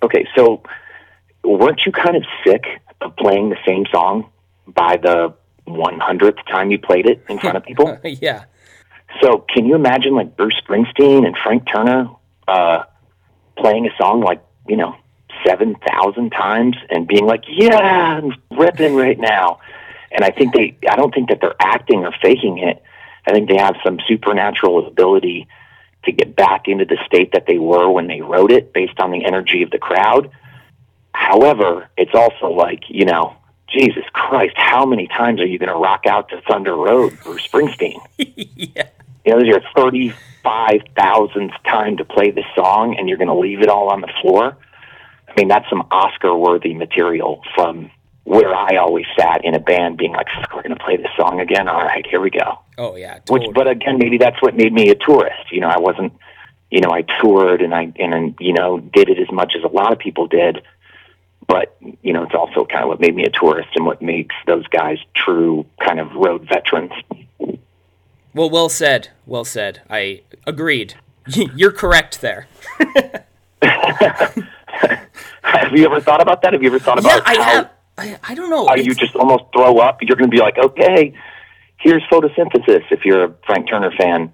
Okay, 0.04 0.26
so 0.36 0.64
weren't 1.44 1.82
you 1.86 1.92
kind 1.92 2.16
of 2.16 2.24
sick 2.44 2.64
of 3.02 3.16
playing 3.16 3.50
the 3.50 3.58
same 3.66 3.86
song 3.92 4.30
by 4.68 4.98
the 4.98 5.34
100th 5.68 6.46
time 6.48 6.72
you 6.72 6.80
played 6.80 7.06
it 7.06 7.24
in 7.30 7.40
front 7.40 7.56
of 7.58 7.64
people? 7.64 7.98
yeah. 8.04 8.44
so 9.22 9.46
can 9.54 9.66
you 9.66 9.76
imagine 9.76 10.16
like 10.16 10.36
Bruce 10.36 10.60
Springsteen 10.68 11.26
and 11.26 11.38
Frank 11.38 11.64
Turner 11.72 12.10
uh, 12.48 12.84
playing 13.58 13.86
a 13.88 13.92
song 13.98 14.22
like, 14.22 14.42
you 14.68 14.76
know, 14.76 14.96
7,000 15.46 16.30
times 16.32 16.76
and 16.90 17.08
being 17.08 17.26
like, 17.26 17.44
yeah, 17.48 17.78
I'm 17.78 18.34
ripping 18.52 18.96
right 18.96 19.20
now. 19.20 19.60
And 20.12 20.26
I 20.26 20.32
think 20.32 20.54
they, 20.54 20.78
I 20.90 20.96
don't 20.96 21.14
think 21.14 21.30
that 21.30 21.40
they're 21.42 21.56
acting 21.60 22.06
or 22.06 22.14
faking 22.22 22.58
it. 22.58 22.82
I 23.26 23.32
think 23.32 23.50
they 23.50 23.58
have 23.58 23.76
some 23.84 24.00
supernatural 24.08 24.88
ability 24.88 25.48
to 26.06 26.12
get 26.12 26.36
back 26.36 26.68
into 26.68 26.86
the 26.86 26.98
state 27.06 27.32
that 27.34 27.46
they 27.46 27.60
were 27.60 27.90
when 27.90 28.08
they 28.08 28.22
wrote 28.22 28.52
it 28.52 28.74
based 28.74 29.00
on 29.00 29.12
the 29.12 29.24
energy 29.24 29.62
of 29.62 29.70
the 29.72 29.78
crowd. 29.78 30.32
However, 31.14 31.88
it's 31.98 32.16
also 32.16 32.48
like, 32.48 32.84
you 32.90 33.06
know, 33.06 33.36
Jesus 33.70 34.04
Christ, 34.14 34.54
how 34.58 34.86
many 34.86 35.08
times 35.08 35.40
are 35.40 35.46
you 35.46 35.60
going 35.60 35.70
to 35.70 35.76
rock 35.76 36.06
out 36.06 36.30
to 36.30 36.42
Thunder 36.42 36.76
Road, 36.76 37.18
Bruce 37.24 37.48
Springsteen? 37.48 38.00
yeah. 38.18 38.90
You 39.24 39.34
know, 39.34 39.40
this 39.40 39.44
is 39.44 39.48
your 39.48 39.62
35,000th 39.76 41.52
time 41.64 41.98
to 41.98 42.06
play 42.06 42.32
this 42.32 42.46
song 42.56 42.96
and 42.98 43.08
you're 43.08 43.20
going 43.20 43.28
to 43.28 43.38
leave 43.38 43.62
it 43.62 43.70
all 43.70 43.90
on 43.90 44.02
the 44.02 44.12
floor. 44.22 44.58
I 45.32 45.40
mean, 45.40 45.48
that's 45.48 45.70
some 45.70 45.88
Oscar 45.92 46.36
worthy 46.36 46.74
material 46.74 47.42
from 47.56 47.90
where 48.24 48.54
I 48.54 48.76
always 48.78 49.06
sat 49.18 49.44
in 49.44 49.56
a 49.56 49.60
band 49.60 49.98
being 49.98 50.12
like, 50.12 50.28
"Fuck, 50.36 50.54
we're 50.54 50.62
going 50.62 50.78
to 50.78 50.84
play 50.84 50.98
this 50.98 51.08
song 51.18 51.40
again. 51.40 51.68
All 51.68 51.82
right, 51.82 52.06
here 52.06 52.22
we 52.22 52.30
go. 52.30 52.60
Oh 52.78 52.96
yeah. 52.96 53.20
Which, 53.30 53.44
but 53.54 53.68
again, 53.68 53.98
maybe 53.98 54.18
that's 54.18 54.42
what 54.42 54.56
made 54.56 54.74
me 54.74 54.90
a 54.90 54.96
tourist. 54.96 55.52
You 55.52 55.62
know, 55.62 55.70
I 55.70 55.80
wasn't, 55.80 56.14
you 56.70 56.82
know, 56.82 56.92
I 56.92 57.04
toured 57.22 57.62
and 57.62 57.74
I, 57.74 57.92
and, 57.98 58.36
you 58.40 58.54
know, 58.54 58.80
did 58.80 59.10
it 59.10 59.18
as 59.20 59.32
much 59.32 59.54
as 59.58 59.64
a 59.64 59.68
lot 59.68 59.92
of 59.92 60.00
people 60.00 60.28
did. 60.28 60.62
But, 61.48 61.76
you 62.02 62.14
know, 62.14 62.24
it's 62.24 62.36
also 62.36 62.66
kind 62.66 62.84
of 62.84 62.90
what 62.90 63.00
made 63.00 63.16
me 63.16 63.26
a 63.26 63.30
tourist 63.30 63.70
and 63.76 63.86
what 63.86 64.02
makes 64.02 64.36
those 64.46 64.68
guys 64.68 65.00
true 65.16 65.66
kind 65.84 66.00
of 66.00 66.12
road 66.14 66.48
veterans. 66.48 66.94
Well, 68.34 68.50
well 68.50 68.70
said. 68.70 69.10
Well 69.26 69.44
said. 69.44 69.82
I 69.90 70.22
agreed. 70.46 70.94
You're 71.28 71.72
correct 71.72 72.22
there. 72.22 72.48
Have 75.44 75.74
you 75.76 75.86
ever 75.86 76.00
thought 76.00 76.22
about 76.22 76.42
that? 76.44 76.54
Have 76.54 76.62
you 76.62 76.70
ever 76.70 76.80
thought 76.80 77.02
Yeah, 77.04 77.18
about 77.18 77.28
I 77.28 77.36
how, 77.36 77.44
have. 77.44 77.70
I, 77.98 78.20
I 78.30 78.36
don't 78.36 78.50
know. 78.50 78.68
how 78.68 78.76
you 78.76 78.94
just 78.96 79.16
almost 79.16 79.46
throw 79.54 79.80
up? 79.80 80.02
You're 80.02 80.16
going 80.16 80.30
to 80.30 80.36
be 80.36 80.42
like, 80.42 80.58
okay, 80.58 81.14
here's 81.78 82.04
photosynthesis. 82.12 82.84
If 82.92 83.06
you're 83.06 83.24
a 83.26 83.34
Frank 83.46 83.70
Turner 83.70 83.92
fan, 83.98 84.32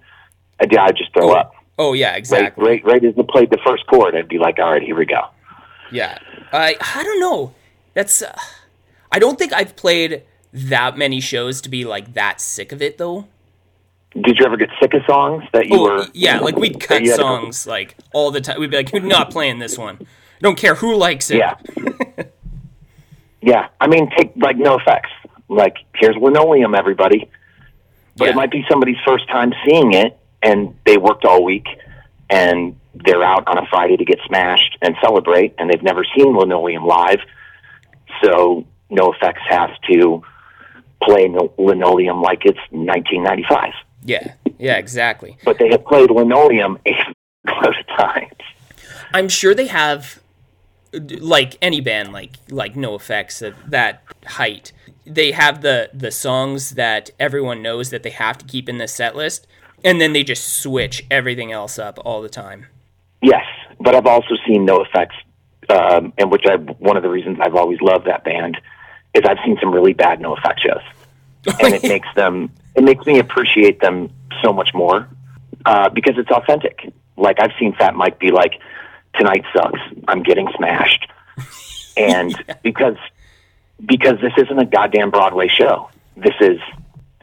I'd, 0.60 0.74
I'd 0.76 0.96
just 0.96 1.12
throw 1.12 1.32
up. 1.32 1.52
Oh 1.78 1.92
yeah, 1.92 2.14
exactly. 2.16 2.64
right, 2.66 2.84
right 2.84 3.04
as 3.04 3.14
they 3.14 3.22
played 3.22 3.50
the 3.50 3.58
first 3.64 3.86
chord, 3.86 4.14
I'd 4.16 4.28
be 4.28 4.38
like, 4.38 4.58
all 4.58 4.72
right, 4.72 4.82
here 4.82 4.96
we 4.96 5.06
go. 5.06 5.20
Yeah. 5.92 6.18
I 6.52 6.76
I 6.80 7.02
don't 7.02 7.20
know. 7.20 7.54
That's. 7.94 8.20
Uh, 8.22 8.36
I 9.12 9.18
don't 9.18 9.38
think 9.38 9.52
I've 9.52 9.76
played 9.76 10.22
that 10.52 10.98
many 10.98 11.20
shows 11.20 11.60
to 11.62 11.68
be 11.68 11.84
like 11.84 12.14
that 12.14 12.40
sick 12.40 12.72
of 12.72 12.82
it 12.82 12.98
though. 12.98 13.26
Did 14.20 14.38
you 14.38 14.44
ever 14.46 14.56
get 14.56 14.70
sick 14.80 14.92
of 14.94 15.02
songs 15.06 15.44
that 15.52 15.66
you 15.68 15.76
Oh, 15.76 15.82
were? 15.82 16.06
yeah, 16.14 16.40
like 16.40 16.56
we'd 16.56 16.80
cut 16.80 17.00
to- 17.00 17.14
songs 17.14 17.66
like 17.66 17.96
all 18.12 18.30
the 18.30 18.40
time. 18.40 18.58
We'd 18.60 18.70
be 18.70 18.76
like, 18.78 18.92
"We're 18.92 19.00
not 19.00 19.30
playing 19.30 19.58
this 19.60 19.78
one. 19.78 20.06
I 20.38 20.40
don't 20.42 20.58
care 20.58 20.74
who 20.76 20.94
likes 20.96 21.30
it." 21.30 21.38
Yeah. 21.38 21.54
yeah. 23.42 23.68
I 23.80 23.86
mean, 23.86 24.10
take 24.16 24.32
like 24.36 24.56
NOFX. 24.56 25.02
Like 25.48 25.76
here's 25.94 26.16
linoleum, 26.16 26.74
everybody. 26.74 27.28
But 28.16 28.24
Yeah. 28.26 28.30
it 28.32 28.36
might 28.36 28.50
be 28.50 28.64
somebody's 28.68 28.96
first 29.06 29.28
time 29.28 29.52
seeing 29.66 29.92
it, 29.92 30.18
and 30.42 30.74
they 30.84 30.96
worked 30.98 31.24
all 31.24 31.44
week, 31.44 31.66
and 32.28 32.76
they're 32.94 33.22
out 33.22 33.44
on 33.46 33.58
a 33.58 33.66
Friday 33.66 33.96
to 33.96 34.04
get 34.04 34.18
smashed 34.26 34.76
and 34.82 34.96
celebrate, 35.00 35.54
and 35.58 35.70
they've 35.70 35.82
never 35.82 36.04
seen 36.16 36.36
linoleum 36.36 36.84
live. 36.84 37.20
So 38.22 38.66
NOFX 38.90 39.36
has 39.48 39.70
to 39.90 40.22
play 41.02 41.28
linoleum 41.58 42.20
like 42.20 42.44
it's 42.44 42.58
1995. 42.70 43.72
Yeah. 44.04 44.34
Yeah. 44.58 44.76
Exactly. 44.78 45.36
But 45.44 45.58
they 45.58 45.68
have 45.70 45.84
played 45.84 46.10
linoleum 46.10 46.78
a 46.86 46.90
lot 47.46 47.68
of 47.78 47.86
times. 47.96 48.32
I'm 49.14 49.28
sure 49.28 49.54
they 49.54 49.68
have, 49.68 50.20
like 50.92 51.56
any 51.60 51.80
band, 51.80 52.12
like 52.12 52.36
like 52.50 52.74
NOFX 52.74 53.46
at 53.46 53.70
that 53.70 54.02
height. 54.26 54.72
They 55.06 55.32
have 55.32 55.62
the 55.62 55.90
the 55.92 56.10
songs 56.10 56.70
that 56.70 57.10
everyone 57.18 57.62
knows 57.62 57.90
that 57.90 58.02
they 58.02 58.10
have 58.10 58.38
to 58.38 58.44
keep 58.44 58.68
in 58.68 58.78
the 58.78 58.88
set 58.88 59.16
list, 59.16 59.46
and 59.84 60.00
then 60.00 60.12
they 60.12 60.24
just 60.24 60.62
switch 60.62 61.04
everything 61.10 61.52
else 61.52 61.78
up 61.78 61.98
all 62.04 62.22
the 62.22 62.28
time. 62.28 62.66
Yes, 63.22 63.44
but 63.80 63.94
I've 63.94 64.06
also 64.06 64.36
seen 64.46 64.66
NOFX, 64.66 65.08
um, 65.68 66.12
and 66.18 66.30
which 66.30 66.44
I 66.46 66.56
one 66.56 66.96
of 66.96 67.02
the 67.02 67.10
reasons 67.10 67.38
I've 67.40 67.54
always 67.54 67.80
loved 67.80 68.06
that 68.06 68.24
band 68.24 68.58
is 69.14 69.22
I've 69.24 69.38
seen 69.44 69.56
some 69.60 69.72
really 69.72 69.94
bad 69.94 70.20
NOFX 70.20 70.58
shows, 70.60 71.54
and 71.60 71.74
it 71.74 71.82
makes 71.82 72.08
them 72.14 72.50
it 72.74 72.84
makes 72.84 73.04
me 73.06 73.18
appreciate 73.18 73.80
them 73.80 74.10
so 74.42 74.52
much 74.52 74.72
more 74.74 75.08
uh, 75.66 75.88
because 75.88 76.16
it's 76.16 76.30
authentic. 76.30 76.92
Like 77.16 77.40
I've 77.40 77.52
seen 77.58 77.74
Fat 77.74 77.94
Mike 77.94 78.18
be 78.18 78.30
like, 78.30 78.60
"Tonight 79.18 79.44
sucks. 79.54 79.80
I'm 80.06 80.22
getting 80.22 80.48
smashed," 80.56 81.10
and 81.96 82.34
because 82.62 82.96
because 83.84 84.20
this 84.20 84.32
isn't 84.36 84.58
a 84.58 84.66
goddamn 84.66 85.10
Broadway 85.10 85.48
show. 85.48 85.90
This 86.16 86.34
is, 86.40 86.58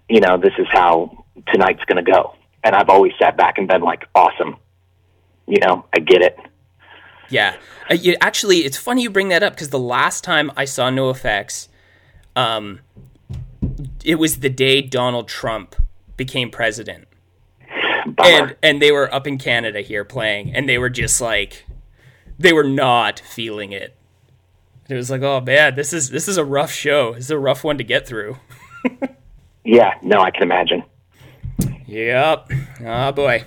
you 0.10 0.20
know, 0.20 0.38
this 0.38 0.54
is 0.58 0.68
how 0.72 1.25
tonight's 1.48 1.84
going 1.86 2.04
to 2.04 2.12
go. 2.12 2.36
And 2.64 2.75
I've 2.75 2.90
always 2.90 3.14
sat 3.20 3.38
back 3.38 3.58
and 3.58 3.68
been 3.68 3.82
like, 3.82 4.08
awesome. 4.16 4.58
You 5.48 5.60
know, 5.60 5.86
I 5.94 6.00
get 6.00 6.22
it. 6.22 6.38
Yeah, 7.30 7.56
uh, 7.90 7.96
you, 7.96 8.16
actually, 8.22 8.60
it's 8.60 8.78
funny 8.78 9.02
you 9.02 9.10
bring 9.10 9.30
that 9.30 9.42
up 9.42 9.54
because 9.54 9.70
the 9.70 9.80
last 9.80 10.24
time 10.24 10.52
I 10.56 10.66
saw 10.66 10.90
NOFX, 10.90 11.68
um, 12.36 12.82
it 14.04 14.16
was 14.16 14.40
the 14.40 14.50
day 14.50 14.82
Donald 14.82 15.28
Trump 15.28 15.75
became 16.18 16.52
president, 16.52 17.08
Bummer. 18.06 18.30
and 18.30 18.56
and 18.62 18.82
they 18.82 18.92
were 18.92 19.12
up 19.14 19.25
in 19.25 19.40
Canada 19.40 19.82
here 19.82 20.06
playing, 20.06 20.54
and 20.54 20.70
they 20.70 20.78
were 20.78 20.90
just 20.90 21.20
like, 21.20 21.66
they 22.38 22.54
were 22.54 22.63
not 22.63 23.20
feeling 23.20 23.72
it. 23.72 23.96
It 24.88 24.96
was 24.96 25.10
like, 25.10 25.22
oh 25.22 25.42
man, 25.42 25.75
this 25.75 25.94
is 25.94 26.10
this 26.10 26.27
is 26.27 26.38
a 26.38 26.46
rough 26.46 26.72
show. 26.72 27.13
This 27.13 27.25
is 27.25 27.32
a 27.32 27.39
rough 27.39 27.63
one 27.63 27.77
to 27.77 27.84
get 27.84 28.08
through. 28.08 28.38
yeah, 29.63 29.94
no, 30.01 30.20
I 30.22 30.32
can 30.32 30.44
imagine. 30.44 30.84
Yep. 31.88 32.51
Oh 32.86 33.12
boy. 33.12 33.46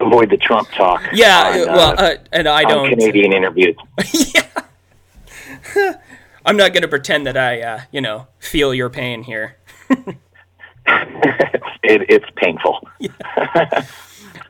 Avoid 0.00 0.30
the 0.30 0.36
Trump 0.36 0.68
talk. 0.70 1.02
Yeah. 1.12 1.64
on, 1.64 1.68
uh, 1.68 1.72
well, 1.72 1.94
uh, 1.98 2.14
and 2.32 2.46
I 2.48 2.62
don't. 2.62 2.90
Canadian 2.90 3.32
interviews. 3.32 3.76
I'm 6.46 6.56
not 6.56 6.72
going 6.72 6.82
to 6.82 6.88
pretend 6.88 7.26
that 7.26 7.36
I, 7.36 7.60
uh, 7.60 7.80
you 7.90 8.00
know, 8.00 8.28
feel 8.38 8.72
your 8.72 8.88
pain 8.88 9.24
here. 9.24 9.56
it, 9.90 10.16
it's 11.82 12.26
painful. 12.36 12.88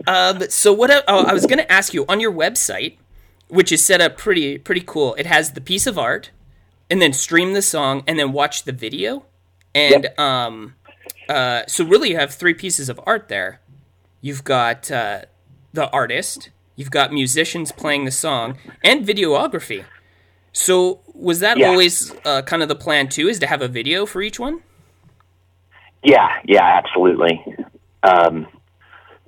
Um, 0.07 0.43
so 0.49 0.73
what? 0.73 0.91
I, 0.91 1.03
oh, 1.09 1.25
I 1.25 1.33
was 1.33 1.47
going 1.47 1.59
to 1.59 1.71
ask 1.73 1.93
you 1.95 2.05
on 2.09 2.21
your 2.21 2.33
website, 2.33 2.99
which 3.49 3.73
is 3.73 3.85
set 3.85 4.01
up 4.01 4.17
pretty 4.17 4.59
pretty 4.59 4.83
cool. 4.85 5.15
It 5.17 5.27
has 5.27 5.53
the 5.53 5.61
piece 5.61 5.87
of 5.87 5.99
art, 5.99 6.31
and 6.91 7.01
then 7.03 7.13
stream 7.13 7.53
the 7.55 7.63
song, 7.63 8.03
and 8.07 8.19
then 8.19 8.33
watch 8.33 8.65
the 8.65 8.73
video. 8.73 9.25
And 9.75 10.05
Yep. 10.05 10.19
um, 10.19 10.75
uh, 11.29 11.63
so 11.67 11.85
really, 11.85 12.11
you 12.11 12.17
have 12.17 12.33
three 12.35 12.55
pieces 12.55 12.89
of 12.89 13.01
art 13.05 13.29
there. 13.29 13.61
You've 14.21 14.45
got 14.45 14.91
uh, 14.91 15.23
the 15.73 15.91
artist, 15.91 16.51
you've 16.77 16.91
got 16.91 17.13
musicians 17.13 17.73
playing 17.73 18.05
the 18.05 18.11
song, 18.11 18.59
and 18.83 19.07
videography. 19.07 19.85
So 20.53 21.01
was 21.13 21.41
that 21.41 21.59
Yeah. 21.59 21.69
always 21.71 22.15
uh, 22.25 22.43
kind 22.43 22.63
of 22.63 22.69
the 22.69 22.75
plan 22.75 23.09
too? 23.09 23.29
Is 23.29 23.39
to 23.41 23.47
have 23.47 23.61
a 23.61 23.69
video 23.69 24.07
for 24.07 24.23
each 24.23 24.41
one? 24.41 24.63
Yeah, 26.03 26.29
yeah, 26.45 26.63
absolutely. 26.65 27.45
Um, 28.03 28.47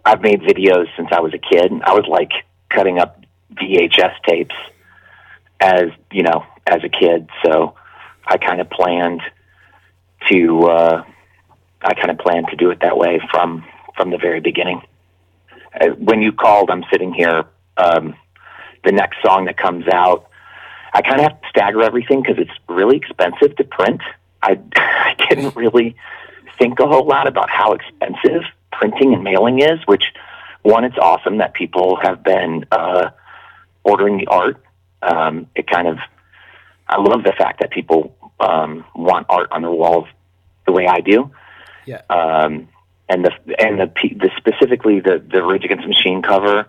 I've 0.09 0.23
made 0.23 0.41
videos 0.41 0.87
since 0.97 1.09
I 1.13 1.21
was 1.21 1.35
a 1.35 1.39
kid. 1.39 1.71
I 1.85 1.93
was 1.93 2.07
like 2.09 2.31
cutting 2.71 2.99
up 2.99 3.23
VHS 3.53 4.15
tapes 4.27 4.55
as 5.61 5.91
you 6.11 6.23
know 6.23 6.47
as 6.67 6.83
a 6.83 6.89
kid, 6.89 7.29
so 7.45 7.75
I 8.27 8.39
kind 8.39 8.63
of 8.63 8.71
planned 8.71 9.21
to 10.31 10.63
uh, 10.63 11.05
I 11.83 11.93
kind 11.93 12.11
of 12.11 12.17
planned 12.17 12.47
to 12.49 12.57
do 12.57 12.71
it 12.71 12.81
that 12.81 12.97
way 12.97 13.21
from 13.31 13.67
from 13.99 14.09
the 14.09 14.17
very 14.17 14.41
beginning. 14.41 14.81
Uh, 15.79 15.89
when 15.89 16.23
you 16.23 16.33
called, 16.33 16.71
I'm 16.71 16.85
sitting 16.91 17.13
here. 17.13 17.45
Um, 17.77 18.15
the 18.85 18.93
next 18.93 19.19
song 19.23 19.45
that 19.45 19.59
comes 19.59 19.87
out, 19.89 20.31
I 20.95 21.03
kind 21.03 21.17
of 21.17 21.25
have 21.25 21.41
to 21.43 21.49
stagger 21.51 21.83
everything 21.83 22.23
because 22.23 22.39
it's 22.39 22.59
really 22.67 22.97
expensive 22.97 23.57
to 23.57 23.65
print. 23.65 24.01
I, 24.43 24.59
I 24.75 25.17
didn't 25.29 25.55
really 25.55 25.97
think 26.59 26.81
a 26.81 26.87
whole 26.87 27.07
lot 27.07 27.29
about 27.29 27.51
how 27.51 27.75
expensive 27.75 28.45
printing 28.79 29.13
and 29.15 29.23
mailing 29.25 29.61
is, 29.61 29.79
which 29.87 30.05
one, 30.63 30.85
it's 30.85 30.99
awesome 30.99 31.39
that 31.39 31.53
people 31.55 31.99
have 32.03 32.23
been 32.23 32.65
uh, 32.71 33.11
ordering 33.83 34.19
the 34.19 34.27
art. 34.29 34.63
Um, 35.03 35.47
it 35.55 35.67
kind 35.67 35.89
of, 35.89 35.99
I 36.87 37.01
love 37.01 37.23
the 37.25 37.35
fact 37.37 37.61
that 37.61 37.71
people 37.71 38.15
um, 38.41 38.85
want 38.95 39.27
art 39.29 39.51
on 39.53 39.63
their 39.63 39.71
walls 39.71 40.07
the 40.67 40.73
way 40.73 40.87
I 40.87 41.01
do. 41.01 41.31
Yeah. 41.87 42.03
Um, 42.09 42.69
and 43.09 43.25
the 43.25 43.33
and 43.59 43.81
the, 43.81 43.91
the 44.23 44.31
specifically 44.37 45.01
the 45.01 45.25
the 45.35 45.43
Rage 45.43 45.65
Against 45.65 45.85
the 45.85 45.89
Machine 45.89 46.21
cover, 46.23 46.67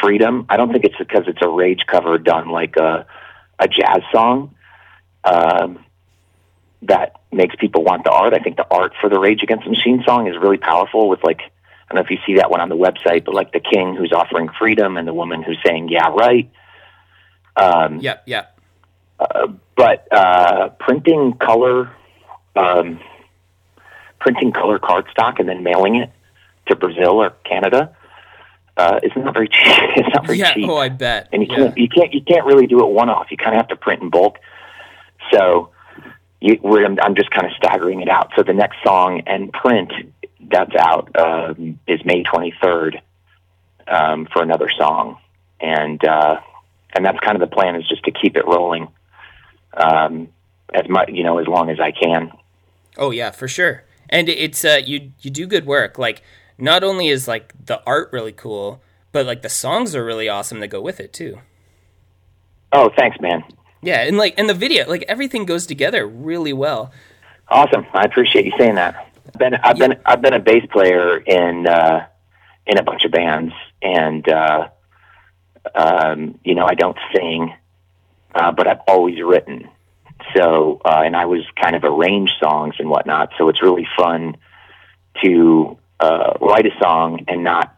Freedom. 0.00 0.44
I 0.48 0.56
don't 0.56 0.72
think 0.72 0.84
it's 0.84 0.98
because 0.98 1.24
it's 1.28 1.38
a 1.40 1.48
Rage 1.48 1.84
cover 1.86 2.18
done 2.18 2.48
like 2.48 2.76
a 2.76 3.06
a 3.58 3.68
jazz 3.68 4.02
song. 4.12 4.54
Um, 5.22 5.85
that 6.82 7.20
makes 7.32 7.54
people 7.56 7.82
want 7.84 8.04
the 8.04 8.10
art. 8.10 8.34
I 8.34 8.38
think 8.38 8.56
the 8.56 8.66
art 8.70 8.92
for 9.00 9.08
the 9.08 9.18
Rage 9.18 9.42
Against 9.42 9.64
the 9.64 9.70
Machine 9.70 10.02
song 10.06 10.26
is 10.28 10.34
really 10.40 10.58
powerful 10.58 11.08
with 11.08 11.22
like 11.24 11.40
I 11.40 11.94
don't 11.94 12.02
know 12.02 12.04
if 12.04 12.10
you 12.10 12.18
see 12.26 12.36
that 12.38 12.50
one 12.50 12.60
on 12.60 12.68
the 12.68 12.76
website, 12.76 13.24
but 13.24 13.34
like 13.34 13.52
the 13.52 13.60
king 13.60 13.94
who's 13.96 14.12
offering 14.12 14.48
freedom 14.58 14.96
and 14.96 15.06
the 15.06 15.14
woman 15.14 15.42
who's 15.42 15.58
saying 15.64 15.88
yeah 15.88 16.08
right. 16.08 16.50
Um, 17.56 18.00
Yep. 18.00 18.22
Yep. 18.26 18.58
but 19.76 20.12
uh, 20.12 20.68
printing 20.78 21.34
color, 21.34 21.90
um, 22.54 23.00
printing 24.20 24.52
color 24.52 24.78
cardstock 24.78 25.38
and 25.38 25.48
then 25.48 25.62
mailing 25.62 25.96
it 25.96 26.10
to 26.68 26.76
Brazil 26.76 27.22
or 27.22 27.30
Canada 27.44 27.96
uh, 28.76 29.00
is 29.02 29.12
not 29.16 29.32
very 29.32 29.48
cheap. 29.52 29.62
It's 29.96 30.14
not 30.14 30.26
very 30.26 30.38
Yeah. 30.38 30.52
cheap 30.52 30.68
Oh, 30.68 30.76
I 30.76 30.88
bet. 30.90 31.28
and 31.32 31.42
you 31.42 31.48
Yeah. 31.50 31.56
can't 31.56 31.78
you 31.78 31.88
can't 31.88 32.12
you 32.14 32.20
can't 32.22 32.44
really 32.44 32.66
do 32.66 32.80
it 32.80 32.90
one 32.90 33.08
off. 33.08 33.28
You 33.30 33.36
kind 33.36 33.50
of 33.54 33.56
have 33.56 33.68
to 33.68 33.76
print 33.76 34.02
in 34.02 34.10
bulk. 34.10 34.38
So 35.32 35.70
you, 36.40 36.58
we're, 36.62 36.84
I'm, 36.84 36.98
I'm 37.00 37.14
just 37.14 37.30
kind 37.30 37.46
of 37.46 37.52
staggering 37.56 38.00
it 38.02 38.08
out. 38.08 38.32
So 38.36 38.42
the 38.42 38.52
next 38.52 38.76
song 38.84 39.22
and 39.26 39.52
print 39.52 39.92
that's 40.40 40.74
out 40.76 41.14
um, 41.18 41.78
is 41.86 42.04
May 42.04 42.22
23rd 42.22 43.00
um, 43.88 44.26
for 44.32 44.42
another 44.42 44.68
song, 44.76 45.18
and 45.60 46.02
uh, 46.04 46.40
and 46.94 47.04
that's 47.04 47.18
kind 47.20 47.40
of 47.40 47.48
the 47.48 47.54
plan 47.54 47.76
is 47.76 47.88
just 47.88 48.04
to 48.04 48.10
keep 48.10 48.36
it 48.36 48.46
rolling 48.46 48.88
um, 49.74 50.28
as 50.74 50.88
much 50.88 51.10
you 51.10 51.24
know 51.24 51.38
as 51.38 51.46
long 51.46 51.70
as 51.70 51.80
I 51.80 51.92
can. 51.92 52.32
Oh 52.96 53.10
yeah, 53.10 53.30
for 53.30 53.48
sure. 53.48 53.84
And 54.08 54.28
it's 54.28 54.64
uh 54.64 54.80
you 54.84 55.12
you 55.20 55.30
do 55.30 55.46
good 55.46 55.66
work. 55.66 55.98
Like 55.98 56.22
not 56.58 56.84
only 56.84 57.08
is 57.08 57.26
like 57.26 57.52
the 57.66 57.82
art 57.86 58.10
really 58.12 58.32
cool, 58.32 58.82
but 59.12 59.26
like 59.26 59.42
the 59.42 59.48
songs 59.48 59.94
are 59.94 60.04
really 60.04 60.28
awesome 60.28 60.60
that 60.60 60.68
go 60.68 60.80
with 60.80 61.00
it 61.00 61.12
too. 61.12 61.40
Oh, 62.72 62.90
thanks, 62.96 63.20
man. 63.20 63.42
Yeah, 63.86 64.02
and 64.02 64.18
like 64.18 64.34
and 64.36 64.48
the 64.48 64.54
video, 64.54 64.88
like 64.88 65.04
everything 65.06 65.44
goes 65.44 65.64
together 65.64 66.08
really 66.08 66.52
well. 66.52 66.90
Awesome. 67.46 67.86
I 67.94 68.02
appreciate 68.02 68.44
you 68.44 68.52
saying 68.58 68.74
that. 68.74 69.12
Been 69.38 69.54
I've 69.54 69.78
been 69.78 69.94
I've 70.04 70.20
been 70.20 70.34
a 70.34 70.40
bass 70.40 70.64
player 70.72 71.18
in 71.18 71.68
uh, 71.68 72.04
in 72.66 72.78
a 72.78 72.82
bunch 72.82 73.04
of 73.04 73.12
bands, 73.12 73.52
and 73.80 74.28
uh, 74.28 74.68
um, 75.72 76.40
you 76.42 76.56
know 76.56 76.66
I 76.68 76.74
don't 76.74 76.96
sing, 77.14 77.54
uh, 78.34 78.50
but 78.50 78.66
I've 78.66 78.80
always 78.88 79.22
written. 79.22 79.68
So 80.34 80.80
uh, 80.84 81.02
and 81.04 81.14
I 81.14 81.26
was 81.26 81.44
kind 81.62 81.76
of 81.76 81.84
arrange 81.84 82.30
songs 82.42 82.74
and 82.80 82.90
whatnot. 82.90 83.34
So 83.38 83.48
it's 83.50 83.62
really 83.62 83.86
fun 83.96 84.36
to 85.22 85.78
uh, 86.00 86.32
write 86.40 86.66
a 86.66 86.76
song 86.82 87.24
and 87.28 87.44
not. 87.44 87.72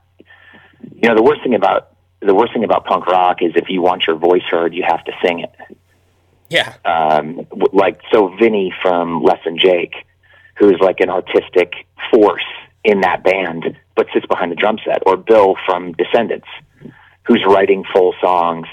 You 0.80 1.10
know 1.10 1.14
the 1.14 1.22
worst 1.22 1.42
thing 1.42 1.54
about 1.54 1.98
the 2.20 2.34
worst 2.34 2.54
thing 2.54 2.64
about 2.64 2.86
punk 2.86 3.06
rock 3.06 3.42
is 3.42 3.52
if 3.56 3.68
you 3.68 3.82
want 3.82 4.06
your 4.06 4.16
voice 4.16 4.44
heard, 4.50 4.72
you 4.72 4.84
have 4.88 5.04
to 5.04 5.12
sing 5.22 5.40
it 5.40 5.77
Yeah. 6.50 6.74
um, 6.84 7.46
like 7.72 8.00
so 8.12 8.28
Vinny 8.38 8.72
from 8.82 9.22
Less 9.22 9.40
Than 9.44 9.58
Jake, 9.58 9.94
who's 10.56 10.78
like 10.80 11.00
an 11.00 11.10
artistic 11.10 11.72
force 12.10 12.44
in 12.84 13.00
that 13.02 13.22
band, 13.22 13.76
but 13.94 14.06
sits 14.14 14.26
behind 14.26 14.50
the 14.52 14.56
drum 14.56 14.78
set, 14.84 15.02
or 15.06 15.16
Bill 15.16 15.56
from 15.66 15.92
Descendents, 15.92 16.46
who's 17.24 17.44
writing 17.46 17.84
full 17.92 18.14
songs 18.20 18.66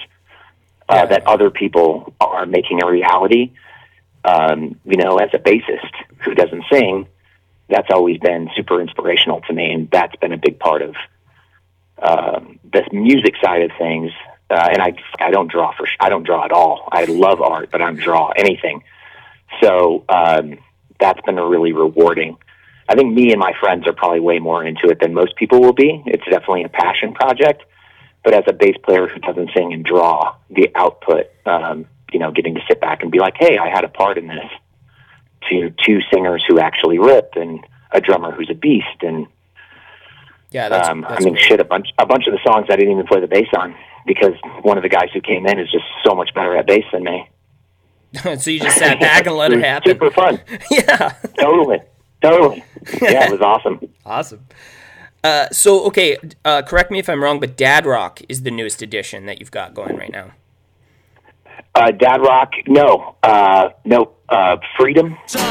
uh, 0.88 0.96
Yeah. 0.96 1.06
that 1.08 1.28
other 1.28 1.50
people 1.50 2.14
are 2.22 2.46
making 2.46 2.82
a 2.82 2.90
reality. 2.90 3.52
Um, 4.24 4.80
you 4.86 4.98
know, 4.98 5.18
as 5.18 5.30
a 5.34 5.38
bassist 5.40 5.92
who 6.24 6.34
doesn't 6.34 6.64
sing, 6.72 7.08
that's 7.70 7.90
always 7.92 8.18
been 8.20 8.50
super 8.56 8.80
inspirational 8.80 9.42
to 9.42 9.54
me, 9.54 9.72
and 9.72 9.90
that's 9.92 10.16
been 10.18 10.32
a 10.32 10.38
big 10.38 10.60
part 10.60 10.82
of 10.82 10.96
um, 12.02 12.60
the 12.72 12.84
music 12.92 13.36
side 13.44 13.64
of 13.64 13.72
things. 13.78 14.12
Uh, 14.50 14.70
and 14.72 14.82
I, 14.82 14.94
I 15.20 15.32
don't 15.32 15.52
draw 15.52 15.74
for, 15.76 15.88
I 16.00 16.10
don't 16.10 16.24
draw 16.24 16.46
at 16.46 16.52
all. 16.52 16.88
I 16.92 17.06
love 17.06 17.42
art, 17.42 17.70
but 17.72 17.82
I 17.82 17.86
don't 17.86 18.00
draw 18.00 18.32
anything. 18.36 18.84
So 19.62 20.06
um, 20.08 20.60
that's 21.00 21.20
been 21.22 21.38
a 21.38 21.46
really 21.46 21.74
rewarding. 21.74 22.38
I 22.88 22.96
think 22.96 23.14
me 23.14 23.32
and 23.32 23.40
my 23.40 23.54
friends 23.60 23.88
are 23.88 23.94
probably 23.94 24.20
way 24.20 24.40
more 24.40 24.64
into 24.64 24.88
it 24.90 25.00
than 25.00 25.14
most 25.14 25.36
people 25.36 25.62
will 25.62 25.74
be. 25.74 26.04
It's 26.06 26.24
definitely 26.26 26.64
a 26.64 26.70
passion 26.70 27.14
project, 27.14 27.64
but 28.24 28.34
as 28.34 28.44
a 28.48 28.54
bass 28.54 28.76
player 28.84 29.08
who 29.08 29.20
doesn't 29.20 29.50
sing 29.56 29.74
and 29.74 29.84
draw, 29.84 30.36
the 30.52 30.70
output, 30.76 31.32
um, 31.48 31.88
you 32.14 32.20
know, 32.20 32.32
getting 32.32 32.54
to 32.56 32.62
sit 32.68 32.80
back 32.80 33.02
and 33.02 33.12
be 33.12 33.20
like, 33.20 33.36
"Hey, 33.38 33.58
I 33.58 33.70
had 33.70 33.84
a 33.84 33.90
part 33.90 34.18
in 34.18 34.28
this." 34.28 34.46
To 35.50 35.72
two 35.86 36.00
singers 36.12 36.44
who 36.48 36.60
actually 36.60 36.98
rip 36.98 37.34
and 37.36 37.60
a 37.92 38.02
drummer 38.02 38.32
who's 38.32 38.50
a 38.50 38.56
beast 38.56 39.02
and 39.02 39.28
Yeah, 40.50 40.70
that's, 40.70 40.90
um, 40.90 41.02
that's 41.02 41.22
I 41.22 41.26
mean, 41.26 41.38
shit, 41.38 41.60
a 41.60 41.64
bunch, 41.64 41.90
a 42.00 42.06
bunch 42.08 42.26
of 42.26 42.34
the 42.34 42.40
songs 42.44 42.66
I 42.70 42.76
didn't 42.78 42.94
even 42.94 43.06
play 43.06 43.20
the 43.20 43.28
bass 43.28 43.48
on 43.56 43.76
because 44.06 44.34
one 44.62 44.78
of 44.78 44.84
the 44.84 44.90
guys 44.90 45.10
who 45.14 45.22
came 45.22 45.46
in 45.48 45.60
is 45.60 45.72
just 45.72 45.86
so 46.04 46.16
much 46.16 46.34
better 46.34 46.56
at 46.56 46.68
bass 46.68 46.86
than 46.92 47.04
me. 47.04 47.30
so 48.38 48.50
you 48.50 48.60
just 48.60 48.78
sat 48.78 49.00
back 49.00 49.26
and 49.26 49.36
let 49.36 49.52
it 49.52 49.56
was 49.58 49.66
happen. 49.66 49.92
Super 49.92 50.12
fun. 50.12 50.40
yeah. 50.72 51.16
totally, 51.38 51.80
totally. 52.22 52.64
Yeah, 53.02 53.26
it 53.26 53.32
was 53.32 53.42
awesome. 53.42 53.80
Awesome. 54.06 54.46
Uh, 55.24 55.50
so 55.52 55.86
okay, 55.88 56.18
uh, 56.44 56.62
correct 56.62 56.92
me 56.92 57.00
if 57.00 57.10
I'm 57.10 57.24
wrong, 57.24 57.40
but 57.40 57.58
Dad 57.58 57.86
Rock 57.86 58.22
is 58.30 58.44
the 58.44 58.52
newest 58.52 58.82
edition 58.82 59.26
that 59.26 59.40
you've 59.40 59.52
got 59.52 59.74
going 59.74 59.98
right 59.98 60.12
now. 60.12 60.32
Uh, 61.74 61.92
Dad 61.92 62.22
Rock, 62.22 62.54
no, 62.68 63.16
uh, 63.24 63.70
no, 63.84 64.14
uh, 64.30 64.58
Freedom. 64.78 65.18
Solo, 65.26 65.42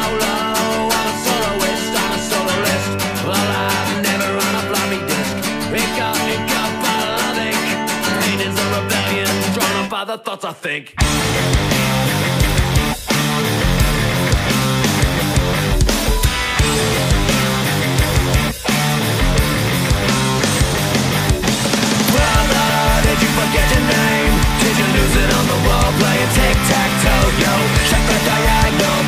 wall 25.67 25.91
playing 25.99 26.31
tic-tac-toe, 26.37 27.29
yo? 27.43 27.55
Check 27.91 28.03
the 28.07 28.19
diagonal, 28.31 29.01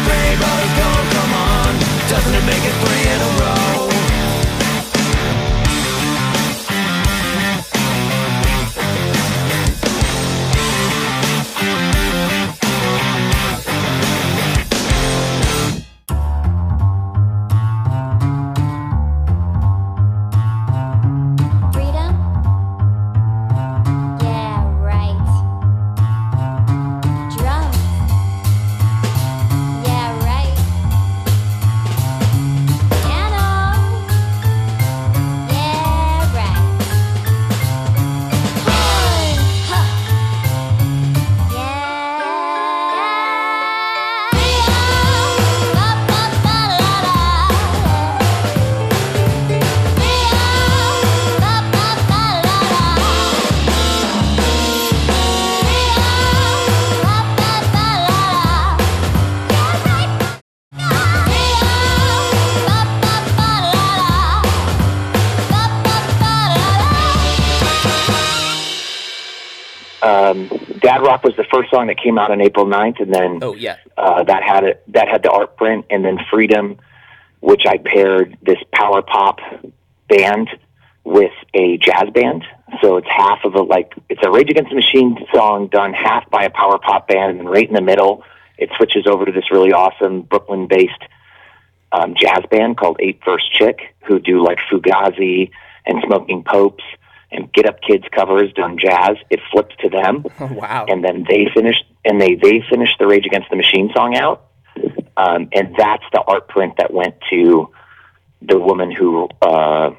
brothers 0.43 0.75
gone, 0.81 1.07
come 1.17 1.33
on. 1.35 1.73
Doesn't 2.11 2.35
it 2.35 2.45
make 2.51 2.65
it 2.71 2.77
three 2.83 3.05
in 3.13 3.21
a 3.21 3.31
row? 3.41 3.96
Was 71.37 71.47
the 71.47 71.57
first 71.57 71.71
song 71.71 71.87
that 71.89 71.99
came 72.03 72.19
out 72.19 72.31
on 72.31 72.41
April 72.41 72.67
9th, 72.67 73.01
and 73.01 73.13
then 73.13 73.39
Oh 73.43 73.55
yeah. 73.55 73.77
uh, 73.97 74.23
that 74.25 74.43
had 74.43 74.65
it 74.65 74.83
that 74.89 75.09
had 75.09 75.23
the 75.23 75.31
art 75.31 75.57
print, 75.57 75.87
and 75.91 76.05
then 76.05 76.19
Freedom, 76.31 76.79
which 77.41 77.63
I 77.67 77.79
paired 77.79 78.37
this 78.43 78.59
power 78.73 79.03
pop 79.03 79.41
band 80.09 80.49
with 81.05 81.33
a 81.55 81.79
jazz 81.79 82.11
band. 82.13 82.45
So 82.83 82.97
it's 82.97 83.07
half 83.09 83.45
of 83.45 83.55
a 83.55 83.63
like 83.63 83.95
it's 84.09 84.21
a 84.25 84.31
Rage 84.31 84.51
Against 84.51 84.71
the 84.71 84.77
Machine 84.77 85.17
song 85.35 85.69
done 85.69 85.93
half 85.93 86.29
by 86.31 86.45
a 86.45 86.51
power 86.51 86.79
pop 86.79 87.09
band, 87.09 87.31
and 87.31 87.41
then 87.41 87.47
right 87.47 87.67
in 87.67 87.75
the 87.75 87.81
middle 87.83 88.25
it 88.59 88.71
switches 88.77 89.07
over 89.07 89.27
to 89.27 89.33
this 89.33 89.51
really 89.51 89.73
awesome 89.73 90.23
Brooklyn 90.23 90.67
based 90.67 91.03
um, 91.93 92.15
jazz 92.17 92.43
band 92.51 92.79
called 92.79 92.97
Eight 93.01 93.21
First 93.25 93.53
Chick, 93.53 93.95
who 94.07 94.19
do 94.19 94.43
like 94.43 94.59
Fugazi 94.71 95.51
and 95.85 96.03
Smoking 96.07 96.43
Popes 96.43 96.83
and 97.37 97.53
Get 97.53 97.67
Up 97.67 97.81
Kids 97.81 98.05
covers 98.15 98.53
done 98.55 98.79
jazz. 98.79 99.17
It 99.31 99.41
flips 99.53 99.75
to 99.81 99.89
them 99.89 100.25
Oh, 100.41 100.47
wow. 100.53 100.87
and 100.89 101.05
then 101.05 101.25
they 101.29 101.47
finished 101.55 101.85
and 102.05 102.21
they 102.21 102.35
they 102.35 102.63
finished 102.71 102.97
the 102.99 103.07
Rage 103.07 103.27
Against 103.27 103.51
the 103.51 103.57
Machine 103.57 103.91
song 103.95 104.17
out, 104.17 104.47
um, 105.17 105.49
and 105.53 105.75
that's 105.77 106.05
the 106.13 106.23
art 106.27 106.49
print 106.49 106.75
that 106.79 106.93
went 106.93 107.15
to 107.33 107.71
the 108.43 108.59
woman 108.59 108.91
who 108.91 109.29
uh, 109.43 109.91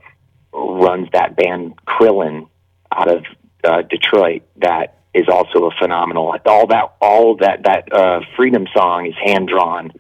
runs 0.54 1.08
that 1.13 1.36
band 1.36 1.73
Krillin 1.86 2.47
out 2.91 3.10
of 3.10 3.26
uh, 3.63 3.82
Detroit. 3.84 4.43
That 4.58 5.00
is 5.13 5.26
also 5.28 5.65
a 5.65 5.71
phenomenal. 5.80 6.34
All 6.45 6.67
that 6.67 6.93
all 7.02 7.36
that 7.38 7.63
that 7.63 7.91
uh, 7.93 8.21
Freedom 8.36 8.67
song 8.76 9.08
is 9.08 9.15
hand 9.23 9.47
drawn. 9.50 9.91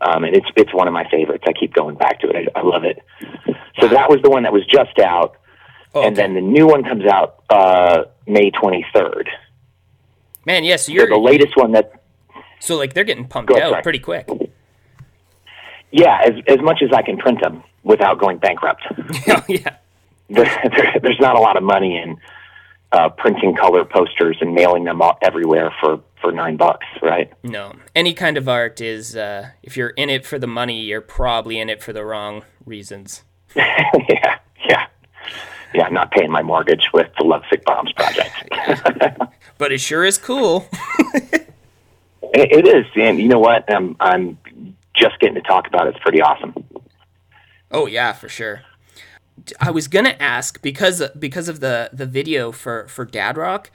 Um, 0.00 0.24
and 0.24 0.34
it's 0.34 0.46
it's 0.56 0.72
one 0.74 0.88
of 0.88 0.94
my 0.94 1.08
favorites. 1.10 1.44
I 1.46 1.52
keep 1.52 1.72
going 1.74 1.96
back 1.96 2.20
to 2.20 2.28
it. 2.30 2.48
I, 2.54 2.60
I 2.60 2.62
love 2.62 2.84
it. 2.84 2.98
So 3.80 3.88
that 3.88 4.08
was 4.08 4.20
the 4.22 4.30
one 4.30 4.44
that 4.44 4.52
was 4.52 4.64
just 4.66 4.98
out, 4.98 5.36
Oh, 5.96 6.02
and 6.06 6.14
then 6.16 6.34
the 6.34 6.40
new 6.40 6.66
one 6.66 6.84
comes 6.84 7.04
out 7.06 7.42
uh, 7.48 8.04
May 8.26 8.50
twenty 8.50 8.84
third. 8.94 9.28
man, 10.44 10.62
yes, 10.64 10.86
So 10.86 10.92
you're 10.92 11.08
the 11.08 11.16
latest 11.16 11.56
one 11.56 11.72
that 11.72 12.02
so 12.60 12.76
like 12.76 12.92
they're 12.94 13.04
getting 13.04 13.26
pumped 13.26 13.50
out 13.52 13.70
sorry. 13.70 13.82
pretty 13.82 13.98
quick. 13.98 14.28
Yeah, 15.90 16.20
as 16.24 16.34
as 16.48 16.60
much 16.60 16.82
as 16.82 16.90
I 16.92 17.02
can 17.02 17.16
print 17.16 17.40
them 17.40 17.62
without 17.82 18.18
going 18.18 18.38
bankrupt. 18.38 18.82
oh 19.28 19.44
yeah. 19.48 19.76
there, 20.28 20.44
there, 20.76 20.94
there's 21.02 21.20
not 21.20 21.36
a 21.36 21.40
lot 21.40 21.56
of 21.56 21.62
money 21.62 21.96
in 21.96 22.18
uh, 22.92 23.08
printing 23.10 23.54
color 23.54 23.84
posters 23.84 24.36
and 24.40 24.54
mailing 24.54 24.84
them 24.84 25.00
all 25.00 25.16
everywhere 25.22 25.72
for 25.80 26.00
for 26.20 26.32
nine 26.32 26.56
bucks, 26.56 26.86
right? 27.02 27.32
No. 27.42 27.72
Any 27.94 28.12
kind 28.14 28.36
of 28.36 28.48
art 28.48 28.80
is 28.80 29.16
uh 29.16 29.50
if 29.62 29.76
you're 29.76 29.90
in 29.90 30.10
it 30.10 30.26
for 30.26 30.38
the 30.38 30.46
money, 30.46 30.82
you're 30.82 31.00
probably 31.00 31.58
in 31.58 31.70
it 31.70 31.82
for 31.82 31.92
the 31.92 32.04
wrong 32.04 32.42
reasons. 32.64 33.22
yeah, 33.56 34.38
yeah, 34.68 34.86
yeah. 35.76 35.84
I'm 35.84 35.94
not 35.94 36.10
paying 36.10 36.30
my 36.30 36.42
mortgage 36.42 36.88
with 36.92 37.08
the 37.18 37.24
Love 37.24 37.42
Sick 37.50 37.64
Bombs 37.64 37.92
project. 37.92 38.32
But 39.58 39.72
it 39.72 39.78
sure 39.78 40.04
is 40.04 40.18
cool. 40.18 40.68
it, 41.14 41.52
it 42.32 42.66
is, 42.66 42.84
and 42.94 43.18
you 43.18 43.28
know 43.28 43.38
what? 43.38 43.64
I'm 43.72 43.96
I'm 44.00 44.38
just 44.94 45.18
getting 45.18 45.36
to 45.36 45.40
talk 45.40 45.66
about 45.66 45.86
it. 45.86 45.94
It's 45.94 46.02
pretty 46.02 46.20
awesome. 46.20 46.54
Oh 47.70 47.86
yeah, 47.86 48.12
for 48.12 48.28
sure. 48.28 48.62
I 49.60 49.70
was 49.70 49.88
gonna 49.88 50.16
ask 50.20 50.60
because 50.60 51.02
because 51.18 51.48
of 51.48 51.60
the 51.60 51.90
the 51.92 52.06
video 52.06 52.52
for 52.52 52.86
for 52.88 53.04
Dad 53.04 53.36
Rock, 53.36 53.70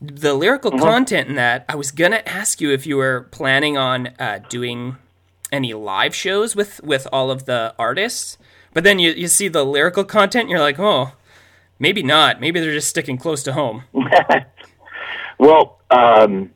the 0.00 0.34
lyrical 0.34 0.70
content 0.70 1.28
in 1.28 1.34
that. 1.34 1.64
I 1.68 1.74
was 1.74 1.90
gonna 1.90 2.22
ask 2.26 2.60
you 2.60 2.70
if 2.70 2.86
you 2.86 2.96
were 2.96 3.28
planning 3.30 3.76
on 3.76 4.08
uh, 4.18 4.40
doing 4.48 4.96
any 5.50 5.74
live 5.74 6.14
shows 6.14 6.54
with 6.54 6.80
with 6.84 7.08
all 7.12 7.30
of 7.30 7.46
the 7.46 7.74
artists, 7.76 8.38
but 8.72 8.84
then 8.84 9.00
you 9.00 9.10
you 9.10 9.26
see 9.26 9.48
the 9.48 9.64
lyrical 9.64 10.04
content, 10.04 10.42
and 10.42 10.50
you're 10.50 10.60
like, 10.60 10.78
oh, 10.78 11.12
maybe 11.84 12.02
not. 12.02 12.40
Maybe 12.40 12.60
they're 12.60 12.72
just 12.72 12.88
sticking 12.88 13.18
close 13.18 13.42
to 13.44 13.52
home. 13.52 13.84
Well, 15.36 15.80
um, 15.90 16.52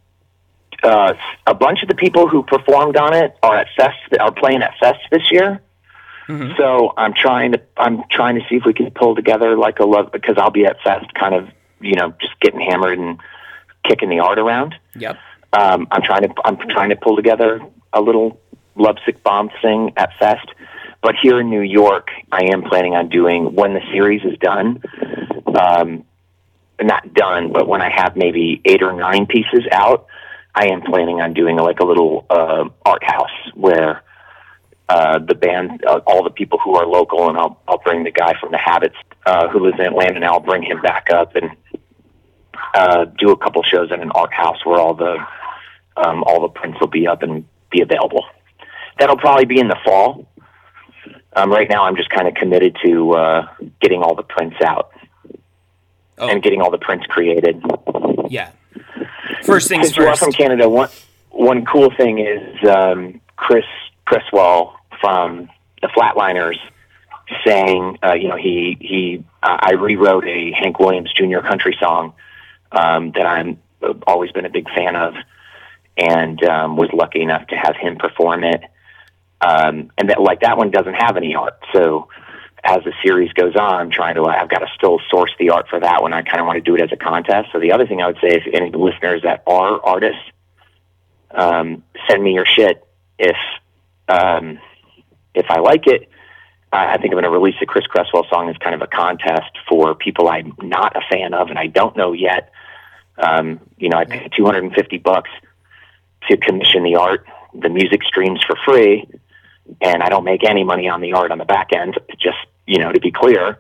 uh, 0.85 1.15
a 1.47 1.55
bunch 1.55 1.83
of 1.83 1.89
the 1.89 1.97
people 1.97 2.29
who 2.29 2.45
performed 2.45 2.97
on 2.97 3.13
it 3.13 3.37
are 3.43 3.57
at 3.57 3.67
Fest 3.77 3.99
are 4.21 4.33
playing 4.33 4.63
at 4.63 4.73
Fest 4.79 5.01
this 5.11 5.33
year. 5.33 5.61
So 6.57 6.93
I'm 6.97 7.13
trying 7.13 7.53
to 7.53 7.61
I'm 7.77 8.05
trying 8.11 8.37
to 8.37 8.43
see 8.49 8.57
if 8.57 8.65
we 8.65 8.73
can 8.73 8.91
pull 8.91 9.17
together 9.17 9.57
like 9.57 9.81
a 9.81 9.85
love 9.85 10.13
because 10.13 10.37
I'll 10.39 10.51
be 10.51 10.65
at 10.65 10.81
Fest, 10.83 11.13
kind 11.15 11.35
of 11.35 11.49
you 11.81 11.95
know 11.95 12.15
just 12.21 12.39
getting 12.41 12.61
hammered 12.61 12.99
and 12.99 13.19
kicking 13.83 14.11
the 14.11 14.21
art 14.21 14.39
around. 14.39 14.75
Yep. 14.95 15.19
Um, 15.55 15.89
I'm 15.91 16.03
trying 16.03 16.23
to 16.23 16.35
I'm 16.45 16.57
trying 16.69 16.91
to 16.91 16.97
pull 16.97 17.17
together 17.17 17.61
a 17.93 18.01
little 18.01 18.41
lovesick 18.77 19.23
bomb 19.25 19.51
thing 19.61 19.93
at 19.97 20.17
Fest. 20.19 20.49
But 21.09 21.17
here 21.23 21.41
in 21.41 21.49
New 21.49 21.63
York, 21.63 22.09
I 22.31 22.53
am 22.53 22.65
planning 22.65 22.95
on 22.95 23.09
doing 23.09 23.55
when 23.55 23.73
the 23.73 23.81
series 23.95 24.21
is 24.27 24.37
done. 24.41 24.83
Um, 25.59 26.05
not 26.79 27.15
done, 27.15 27.51
but 27.51 27.67
when 27.67 27.81
I 27.81 27.89
have 27.89 28.15
maybe 28.15 28.61
eight 28.67 28.83
or 28.83 28.93
nine 28.93 29.25
pieces 29.25 29.67
out, 29.73 30.07
I 30.55 30.67
am 30.67 30.83
planning 30.83 31.23
on 31.23 31.33
doing 31.33 31.57
like 31.57 31.81
a 31.81 31.87
little 31.87 32.27
uh, 32.29 32.69
art 32.85 33.03
house 33.03 33.31
where 33.55 34.03
uh, 34.91 35.19
the 35.21 35.35
band, 35.35 35.83
uh, 35.87 36.01
all 36.07 36.25
the 36.25 36.31
people 36.31 36.59
who 36.63 36.75
are 36.75 36.87
local, 36.87 37.31
and 37.31 37.39
I'll 37.39 37.59
I'll 37.67 37.79
bring 37.79 38.05
the 38.05 38.11
guy 38.11 38.35
from 38.39 38.53
the 38.53 38.59
Habits 38.59 38.97
uh, 39.25 39.49
who 39.49 39.65
lives 39.65 39.79
in 39.81 39.87
Atlanta, 39.87 40.17
and 40.17 40.27
I'll 40.27 40.41
bring 40.41 40.63
him 40.63 40.83
back 40.83 41.07
up 41.11 41.37
and 41.37 41.53
uh, 42.75 43.07
do 43.19 43.31
a 43.31 43.37
couple 43.39 43.63
shows 43.63 43.91
at 43.91 44.01
an 44.01 44.11
art 44.11 44.35
house 44.35 44.59
where 44.67 44.79
all 44.79 44.93
the 44.93 45.17
um, 45.97 46.23
all 46.25 46.43
the 46.43 46.51
prints 46.51 46.79
will 46.79 46.89
be 46.89 47.07
up 47.07 47.23
and 47.23 47.47
be 47.71 47.81
available. 47.81 48.27
That'll 48.99 49.17
probably 49.17 49.47
be 49.47 49.59
in 49.59 49.69
the 49.69 49.79
fall. 49.87 50.27
Um, 51.39 51.51
right 51.51 51.69
now, 51.69 51.85
I'm 51.85 51.97
just 51.97 52.11
kind 52.11 52.27
of 52.27 52.35
committed 52.35 52.77
to 52.85 53.13
uh, 53.13 53.49
getting 53.81 54.03
all 54.03 54.15
the 54.15 54.23
prints 54.23 54.57
out 54.65 54.91
Oh 56.21 56.29
and 56.29 56.43
getting 56.43 56.61
all 56.61 56.71
the 56.71 56.79
prints 56.79 57.07
created. 57.07 57.63
yeah. 58.29 58.51
First 59.45 59.69
things 59.69 59.87
Since 59.87 59.97
you 59.97 60.05
are 60.05 60.11
first. 60.11 60.23
from 60.23 60.33
Canada, 60.33 60.69
one 60.69 60.89
one 61.31 61.65
cool 61.65 61.91
thing 61.97 62.19
is 62.19 62.69
um, 62.69 63.21
Chris 63.37 63.65
Cresswell 64.05 64.77
from 65.01 65.49
the 65.81 65.89
Flatliners 65.89 66.59
saying, 67.47 67.99
uh, 68.03 68.15
you 68.15 68.29
know, 68.29 68.37
he 68.37 68.77
he 68.81 69.25
uh, 69.43 69.59
I 69.61 69.73
rewrote 69.75 70.27
a 70.27 70.53
Hank 70.53 70.81
Williams 70.81 71.13
Jr. 71.13 71.39
country 71.39 71.77
song 71.79 72.15
um, 72.73 73.13
that 73.13 73.27
I'm 73.27 73.59
uh, 73.83 73.95
always 74.07 74.33
been 74.33 74.45
a 74.45 74.51
big 74.51 74.69
fan 74.71 74.97
of, 74.97 75.15
and 75.97 76.43
um, 76.43 76.77
was 76.77 76.91
lucky 76.93 77.23
enough 77.23 77.47
to 77.49 77.55
have 77.57 77.77
him 77.77 77.97
perform 77.97 78.43
it. 78.43 78.63
Um, 79.41 79.93
and 79.97 80.11
that 80.11 80.21
like 80.21 80.41
that 80.41 80.59
one 80.59 80.71
doesn't 80.71 80.95
have 80.95 81.17
any 81.17 81.35
art, 81.35 81.59
so 81.73 82.09
as 82.65 82.83
the 82.85 82.93
series 83.05 83.33
goes 83.33 83.55
on, 83.57 83.75
I'm 83.75 83.91
trying 83.91 84.17
to 84.17 84.25
I've 84.25 84.49
got 84.49 84.59
to 84.59 84.67
still 84.75 84.99
source 85.11 85.31
the 85.39 85.51
art 85.51 85.69
for 85.69 85.79
that 85.81 86.03
one. 86.03 86.13
I 86.13 86.23
kind 86.23 86.41
of 86.41 86.47
want 86.47 86.57
to 86.57 86.61
do 86.63 86.75
it 86.75 86.83
as 86.83 86.91
a 86.93 86.97
contest. 86.97 87.51
So 87.53 87.61
the 87.61 87.73
other 87.73 87.87
thing 87.87 88.03
I 88.03 88.07
would 88.07 88.19
say, 88.21 88.29
if 88.29 88.43
any 88.53 88.71
listeners 88.71 89.23
that 89.23 89.43
are 89.47 89.81
artists, 89.85 90.23
um, 91.31 91.85
send 92.09 92.23
me 92.23 92.35
your 92.35 92.47
shit 92.47 92.85
if 93.19 93.37
um, 94.09 94.59
if 95.35 95.47
I 95.51 95.61
like 95.61 95.87
it. 95.87 96.09
I 96.71 96.99
think 96.99 97.07
I'm 97.07 97.13
going 97.13 97.25
to 97.25 97.31
release 97.31 97.55
a 97.63 97.67
Chris 97.67 97.87
Cresswell 97.87 98.27
song 98.29 98.51
as 98.51 98.57
kind 98.59 98.75
of 98.75 98.83
a 98.83 98.87
contest 98.87 99.57
for 99.67 99.95
people 99.95 100.29
I'm 100.29 100.53
not 100.61 100.95
a 100.97 101.01
fan 101.11 101.33
of 101.33 101.49
and 101.49 101.59
I 101.59 101.67
don't 101.67 101.97
know 101.97 102.13
yet. 102.13 102.53
Um, 103.17 103.61
you 103.79 103.89
know, 103.89 103.97
I 103.97 104.05
paid 104.05 104.33
250 104.37 104.99
bucks 104.99 105.31
to 106.29 106.37
commission 106.37 106.83
the 106.85 106.97
art. 106.97 107.25
The 107.55 107.71
music 107.71 108.03
streams 108.05 108.41
for 108.47 108.57
free, 108.67 109.09
and 109.81 110.03
I 110.03 110.09
don't 110.09 110.25
make 110.25 110.45
any 110.45 110.65
money 110.65 110.89
on 110.89 111.01
the 111.01 111.13
art 111.13 111.31
on 111.31 111.39
the 111.39 111.45
back 111.45 111.71
end. 111.75 111.99
Just 112.19 112.39
you 112.67 112.79
know, 112.79 112.93
to 112.93 113.01
be 113.01 113.11
clear. 113.11 113.59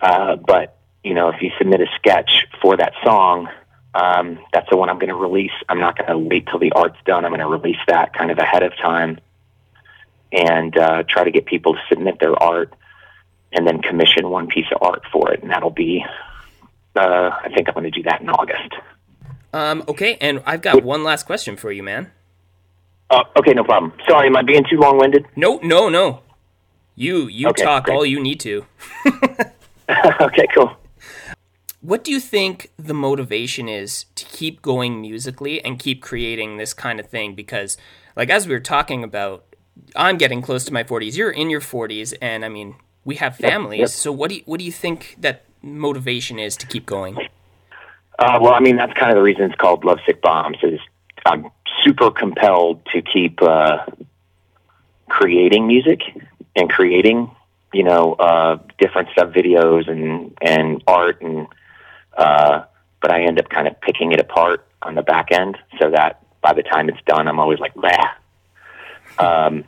Uh, 0.00 0.36
but 0.36 0.78
you 1.04 1.14
know, 1.14 1.28
if 1.30 1.40
you 1.40 1.50
submit 1.58 1.80
a 1.80 1.86
sketch 1.96 2.46
for 2.60 2.76
that 2.76 2.92
song, 3.04 3.48
um, 3.94 4.38
that's 4.52 4.68
the 4.70 4.76
one 4.76 4.88
I'm 4.88 4.98
going 4.98 5.08
to 5.08 5.14
release. 5.14 5.52
I'm 5.68 5.80
not 5.80 5.96
going 5.96 6.10
to 6.10 6.18
wait 6.18 6.46
till 6.46 6.58
the 6.58 6.72
art's 6.72 6.98
done. 7.04 7.24
I'm 7.24 7.30
going 7.30 7.40
to 7.40 7.46
release 7.46 7.78
that 7.88 8.12
kind 8.12 8.30
of 8.30 8.38
ahead 8.38 8.62
of 8.62 8.76
time 8.76 9.18
and 10.32 10.76
uh, 10.76 11.02
try 11.08 11.24
to 11.24 11.30
get 11.30 11.46
people 11.46 11.74
to 11.74 11.80
submit 11.88 12.18
their 12.20 12.40
art 12.40 12.72
and 13.52 13.66
then 13.66 13.82
commission 13.82 14.30
one 14.30 14.46
piece 14.46 14.66
of 14.72 14.82
art 14.82 15.02
for 15.12 15.32
it. 15.32 15.42
And 15.42 15.50
that'll 15.50 15.70
be, 15.70 16.04
uh, 16.94 17.00
I 17.00 17.50
think 17.54 17.68
I'm 17.68 17.74
going 17.74 17.84
to 17.84 17.90
do 17.90 18.02
that 18.04 18.20
in 18.20 18.28
August. 18.28 18.74
Um, 19.52 19.82
okay, 19.88 20.16
and 20.20 20.40
I've 20.46 20.62
got 20.62 20.84
one 20.84 21.02
last 21.02 21.24
question 21.24 21.56
for 21.56 21.72
you, 21.72 21.82
man. 21.82 22.12
Uh, 23.10 23.24
okay, 23.36 23.52
no 23.52 23.64
problem. 23.64 23.92
Sorry, 24.08 24.28
am 24.28 24.36
I 24.36 24.42
being 24.42 24.64
too 24.70 24.78
long 24.78 24.98
winded? 24.98 25.26
No, 25.36 25.58
no, 25.62 25.88
no. 25.88 26.20
You 26.94 27.26
you 27.28 27.48
Okay, 27.48 27.64
talk 27.64 27.84
great. 27.84 27.94
all 27.96 28.06
you 28.06 28.20
need 28.22 28.40
to. 28.40 28.64
okay, 30.20 30.46
cool. 30.54 30.76
What 31.80 32.04
do 32.04 32.12
you 32.12 32.20
think 32.20 32.70
the 32.78 32.92
motivation 32.94 33.68
is 33.68 34.04
to 34.14 34.24
keep 34.26 34.60
going 34.60 35.00
musically 35.00 35.64
and 35.64 35.78
keep 35.78 36.02
creating 36.02 36.58
this 36.58 36.74
kind 36.74 37.00
of 37.00 37.06
thing? 37.06 37.34
Because, 37.34 37.78
like, 38.16 38.28
as 38.28 38.46
we 38.46 38.52
were 38.52 38.60
talking 38.60 39.02
about, 39.02 39.44
I'm 39.96 40.18
getting 40.18 40.42
close 40.42 40.64
to 40.66 40.72
my 40.74 40.84
40s. 40.84 41.16
You're 41.16 41.30
in 41.30 41.48
your 41.48 41.62
40s, 41.62 42.12
and 42.20 42.44
I 42.44 42.48
mean, 42.50 42.76
we 43.04 43.14
have 43.16 43.34
families. 43.36 43.78
yep. 43.80 43.88
So, 43.88 44.12
what 44.12 44.28
do 44.28 44.36
you, 44.36 44.42
what 44.44 44.58
do 44.58 44.64
you 44.64 44.72
think 44.72 45.16
that 45.20 45.44
motivation 45.62 46.38
is 46.38 46.54
to 46.58 46.66
keep 46.66 46.84
going? 46.84 47.16
Uh, 48.18 48.38
well, 48.42 48.52
I 48.52 48.60
mean, 48.60 48.76
that's 48.76 48.92
kind 48.92 49.10
of 49.10 49.16
the 49.16 49.22
reason 49.22 49.44
it's 49.44 49.54
called 49.54 49.82
Love 49.84 50.00
Sick 50.04 50.20
Bombs. 50.20 50.58
Is 50.62 50.80
I'm 51.24 51.46
super 51.82 52.10
compelled 52.10 52.84
to 52.92 53.02
keep 53.02 53.42
uh, 53.42 53.84
creating 55.08 55.66
music 55.66 56.00
and 56.56 56.70
creating, 56.70 57.30
you 57.72 57.84
know, 57.84 58.14
uh, 58.14 58.58
different 58.78 59.08
stuff, 59.10 59.30
videos 59.30 59.88
and 59.88 60.36
and 60.40 60.82
art 60.86 61.20
and 61.22 61.46
uh, 62.16 62.64
but 63.00 63.12
I 63.12 63.22
end 63.22 63.38
up 63.38 63.48
kind 63.48 63.66
of 63.66 63.80
picking 63.80 64.12
it 64.12 64.20
apart 64.20 64.66
on 64.82 64.94
the 64.94 65.02
back 65.02 65.32
end 65.32 65.56
so 65.80 65.90
that 65.90 66.22
by 66.42 66.52
the 66.52 66.62
time 66.62 66.88
it's 66.88 67.00
done, 67.06 67.28
I'm 67.28 67.38
always 67.38 67.58
like, 67.58 67.74
bah. 67.74 68.10
Um, 69.18 69.64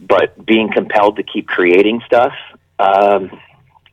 but 0.00 0.44
being 0.44 0.72
compelled 0.72 1.16
to 1.16 1.22
keep 1.22 1.46
creating 1.46 2.00
stuff, 2.06 2.32
um, 2.78 3.38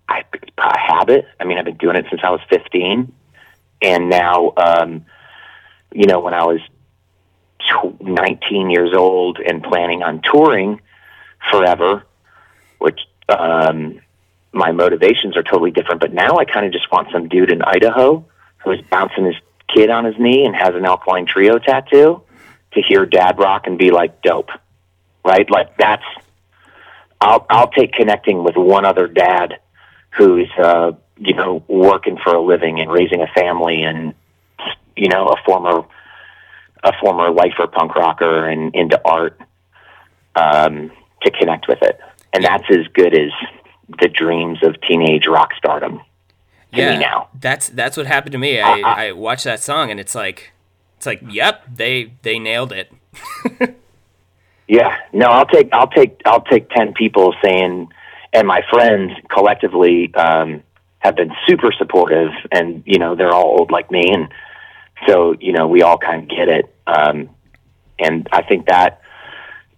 I, 0.08 0.24
habit. 0.58 1.26
I 1.40 1.44
mean, 1.44 1.58
I've 1.58 1.66
been 1.66 1.78
doing 1.78 1.96
it 1.96 2.06
since 2.10 2.22
I 2.24 2.30
was 2.30 2.40
15, 2.50 3.12
and 3.82 4.10
now, 4.10 4.54
um, 4.58 5.06
you 5.94 6.06
know, 6.06 6.20
when 6.20 6.34
I 6.34 6.44
was 6.44 6.62
tw- 7.68 8.02
19 8.02 8.70
years 8.70 8.94
old 8.94 9.40
and 9.40 9.64
planning 9.64 10.04
on 10.04 10.22
touring 10.22 10.82
forever, 11.52 12.04
which 12.80 13.00
um, 13.30 14.02
my 14.52 14.72
motivations 14.72 15.38
are 15.38 15.44
totally 15.44 15.72
different. 15.72 16.02
But 16.02 16.14
now 16.14 16.38
I 16.38 16.46
kind 16.46 16.66
of 16.66 16.72
just 16.72 16.92
want 16.92 17.12
some 17.12 17.28
dude 17.28 17.52
in 17.52 17.62
Idaho 17.62 18.26
who 18.64 18.72
is 18.72 18.82
bouncing 18.90 19.26
his 19.26 19.36
kid 19.74 19.90
on 19.90 20.06
his 20.06 20.16
knee 20.18 20.46
and 20.46 20.56
has 20.56 20.76
an 20.76 20.86
Alkaline 20.86 21.26
Trio 21.26 21.60
tattoo 21.60 22.22
to 22.74 22.82
hear 22.82 23.06
dad 23.06 23.38
rock 23.38 23.68
and 23.68 23.78
be 23.78 23.92
like 23.92 24.22
dope, 24.22 24.50
right? 25.24 25.50
Like 25.50 25.78
that's 25.78 26.04
I'll 27.20 27.46
I'll 27.50 27.70
take 27.70 27.94
connecting 27.94 28.44
with 28.44 28.56
one 28.56 28.86
other 28.86 29.08
dad 29.08 29.60
who's 30.12 30.50
uh, 30.58 30.94
you 31.18 31.34
know 31.34 31.64
working 31.68 32.18
for 32.18 32.34
a 32.34 32.42
living 32.42 32.80
and 32.80 32.92
raising 32.92 33.22
a 33.22 33.28
family 33.28 33.84
and 33.84 34.14
you 34.96 35.10
know 35.10 35.28
a 35.28 35.36
former 35.46 35.86
a 36.84 36.94
former 37.00 37.32
lifer 37.32 37.68
punk 37.68 37.96
rocker 37.96 38.48
and 38.48 38.74
into 38.76 39.00
art 39.06 39.40
um, 40.36 40.92
to 41.24 41.32
connect 41.32 41.68
with 41.68 41.82
it, 41.82 42.00
and 42.34 42.44
that's 42.44 42.66
as 42.70 42.88
good 42.94 43.14
as 43.14 43.32
the 44.00 44.08
dreams 44.08 44.60
of 44.64 44.76
teenage 44.82 45.28
rock 45.28 45.52
stardom. 45.58 46.00
To 46.74 46.80
yeah, 46.80 46.94
me 46.94 47.00
now. 47.00 47.30
that's 47.40 47.70
that's 47.70 47.96
what 47.96 48.08
happened 48.08 48.34
to 48.34 48.38
me. 48.38 48.60
I, 48.60 49.08
I 49.08 49.12
watched 49.14 49.46
that 49.46 49.62
song 49.62 49.90
and 49.90 50.02
it's 50.02 50.14
like 50.14 50.52
it's 50.98 51.06
like, 51.06 51.22
yep, 51.30 51.64
they 51.74 52.12
they 52.24 52.40
nailed 52.40 52.74
it. 52.74 52.92
Yeah, 54.68 54.98
no, 55.14 55.28
I'll 55.28 55.46
take 55.46 55.70
I'll 55.72 55.88
take 55.88 56.22
I'll 56.26 56.42
take 56.42 56.70
ten 56.70 56.94
people 56.94 57.34
saying, 57.44 57.88
and 58.34 58.48
my 58.48 58.62
friends 58.70 59.14
collectively 59.30 60.14
um, 60.16 60.62
have 61.00 61.16
been 61.16 61.32
super 61.48 61.72
supportive, 61.72 62.32
and 62.52 62.84
you 62.86 63.00
know 63.00 63.16
they're 63.16 63.32
all 63.32 63.60
old 63.60 63.72
like 63.72 63.90
me, 63.92 64.12
and 64.12 64.28
so 65.06 65.36
you 65.40 65.54
know 65.54 65.68
we 65.68 65.82
all 65.82 65.98
kind 65.98 66.24
of 66.24 66.30
get 66.30 66.48
it, 66.50 66.76
um, 66.86 67.30
and 68.00 68.28
I 68.32 68.44
think 68.44 68.68
that 68.68 69.02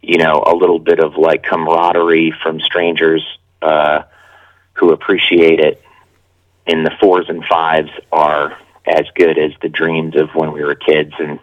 you 0.02 0.18
know 0.18 0.44
a 0.46 0.56
little 0.56 0.80
bit 0.80 1.00
of 1.00 1.16
like 1.16 1.44
camaraderie 1.44 2.34
from 2.44 2.60
strangers 2.60 3.26
uh, 3.62 4.04
who 4.74 4.92
appreciate 4.92 5.60
it 5.60 5.84
in 6.66 6.84
the 6.84 6.92
fours 7.00 7.26
and 7.30 7.44
fives 7.46 7.90
are 8.12 8.58
as 8.86 9.06
good 9.16 9.38
as 9.38 9.52
the 9.62 9.70
dreams 9.70 10.16
of 10.16 10.30
when 10.36 10.52
we 10.52 10.64
were 10.64 10.76
kids, 10.76 11.14
and 11.20 11.40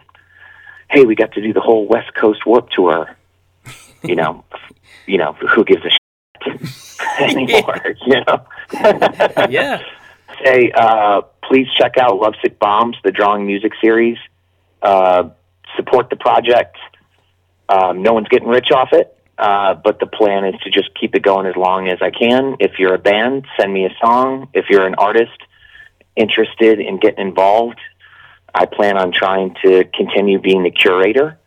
hey, 0.89 1.03
we 1.03 1.15
got 1.15 1.33
to 1.33 1.41
do 1.41 1.53
the 1.53 1.61
whole 1.61 1.85
West 1.87 2.13
Coast 2.13 2.45
Warped 2.45 2.73
Tour 2.73 3.17
you 4.03 4.15
know, 4.15 4.43
you 5.05 5.17
know, 5.17 5.33
who 5.33 5.63
gives 5.63 5.83
a 5.85 5.89
shit 6.49 7.19
anymore? 7.19 7.95
you 8.05 8.21
know. 8.25 8.45
yeah. 9.49 9.81
Say, 10.43 10.71
uh, 10.75 11.21
please 11.43 11.67
check 11.75 11.97
out 11.97 12.19
Lovesick 12.19 12.59
Bombs, 12.59 12.97
the 13.03 13.11
drawing 13.11 13.45
music 13.45 13.73
series. 13.81 14.17
Uh, 14.81 15.29
support 15.75 16.09
the 16.09 16.15
project. 16.15 16.77
Um, 17.69 18.01
no 18.01 18.13
one's 18.13 18.27
getting 18.27 18.47
rich 18.47 18.71
off 18.71 18.89
it, 18.93 19.17
uh, 19.37 19.73
but 19.75 19.99
the 19.99 20.07
plan 20.07 20.45
is 20.45 20.59
to 20.61 20.69
just 20.69 20.89
keep 20.99 21.15
it 21.15 21.21
going 21.21 21.47
as 21.47 21.55
long 21.55 21.87
as 21.87 21.99
I 22.01 22.11
can. 22.11 22.57
If 22.59 22.79
you're 22.79 22.93
a 22.93 22.99
band, 22.99 23.45
send 23.59 23.73
me 23.73 23.85
a 23.85 23.93
song. 24.01 24.49
If 24.53 24.65
you're 24.69 24.85
an 24.85 24.95
artist 24.95 25.37
interested 26.15 26.79
in 26.79 26.99
getting 26.99 27.25
involved, 27.25 27.79
I 28.53 28.65
plan 28.65 28.97
on 28.97 29.11
trying 29.11 29.55
to 29.63 29.83
continue 29.93 30.39
being 30.39 30.63
the 30.63 30.71
curator 30.71 31.37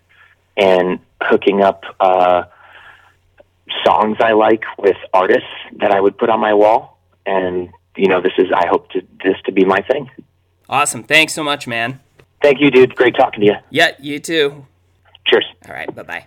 and 0.57 1.01
hooking 1.21 1.63
up 1.63 1.85
uh, 1.99 2.45
songs 3.85 4.19
I 4.21 4.33
like 4.33 4.65
with 4.79 4.97
artists 5.13 5.49
that 5.79 5.91
I 5.91 6.01
would 6.01 6.19
put 6.19 6.29
on 6.29 6.41
my 6.41 6.55
wall. 6.55 6.99
And 7.27 7.71
you 7.97 8.09
know, 8.09 8.21
this 8.21 8.33
is 8.39 8.47
I 8.55 8.67
hope 8.69 8.91
to 8.91 9.01
this 9.25 9.37
to 9.47 9.53
be 9.53 9.65
my 9.65 9.81
thing. 9.81 10.11
Awesome. 10.69 11.03
Thanks 11.03 11.33
so 11.33 11.43
much, 11.43 11.67
man. 11.67 12.01
Thank 12.43 12.61
you, 12.61 12.71
dude. 12.71 12.95
Great 12.95 13.15
talking 13.17 13.41
to 13.41 13.47
you. 13.47 13.55
Yeah, 13.71 13.91
you 13.99 14.19
too. 14.19 14.67
Cheers. 15.27 15.47
All 15.69 15.75
right. 15.75 15.93
Bye 15.95 16.03
bye. 16.03 16.27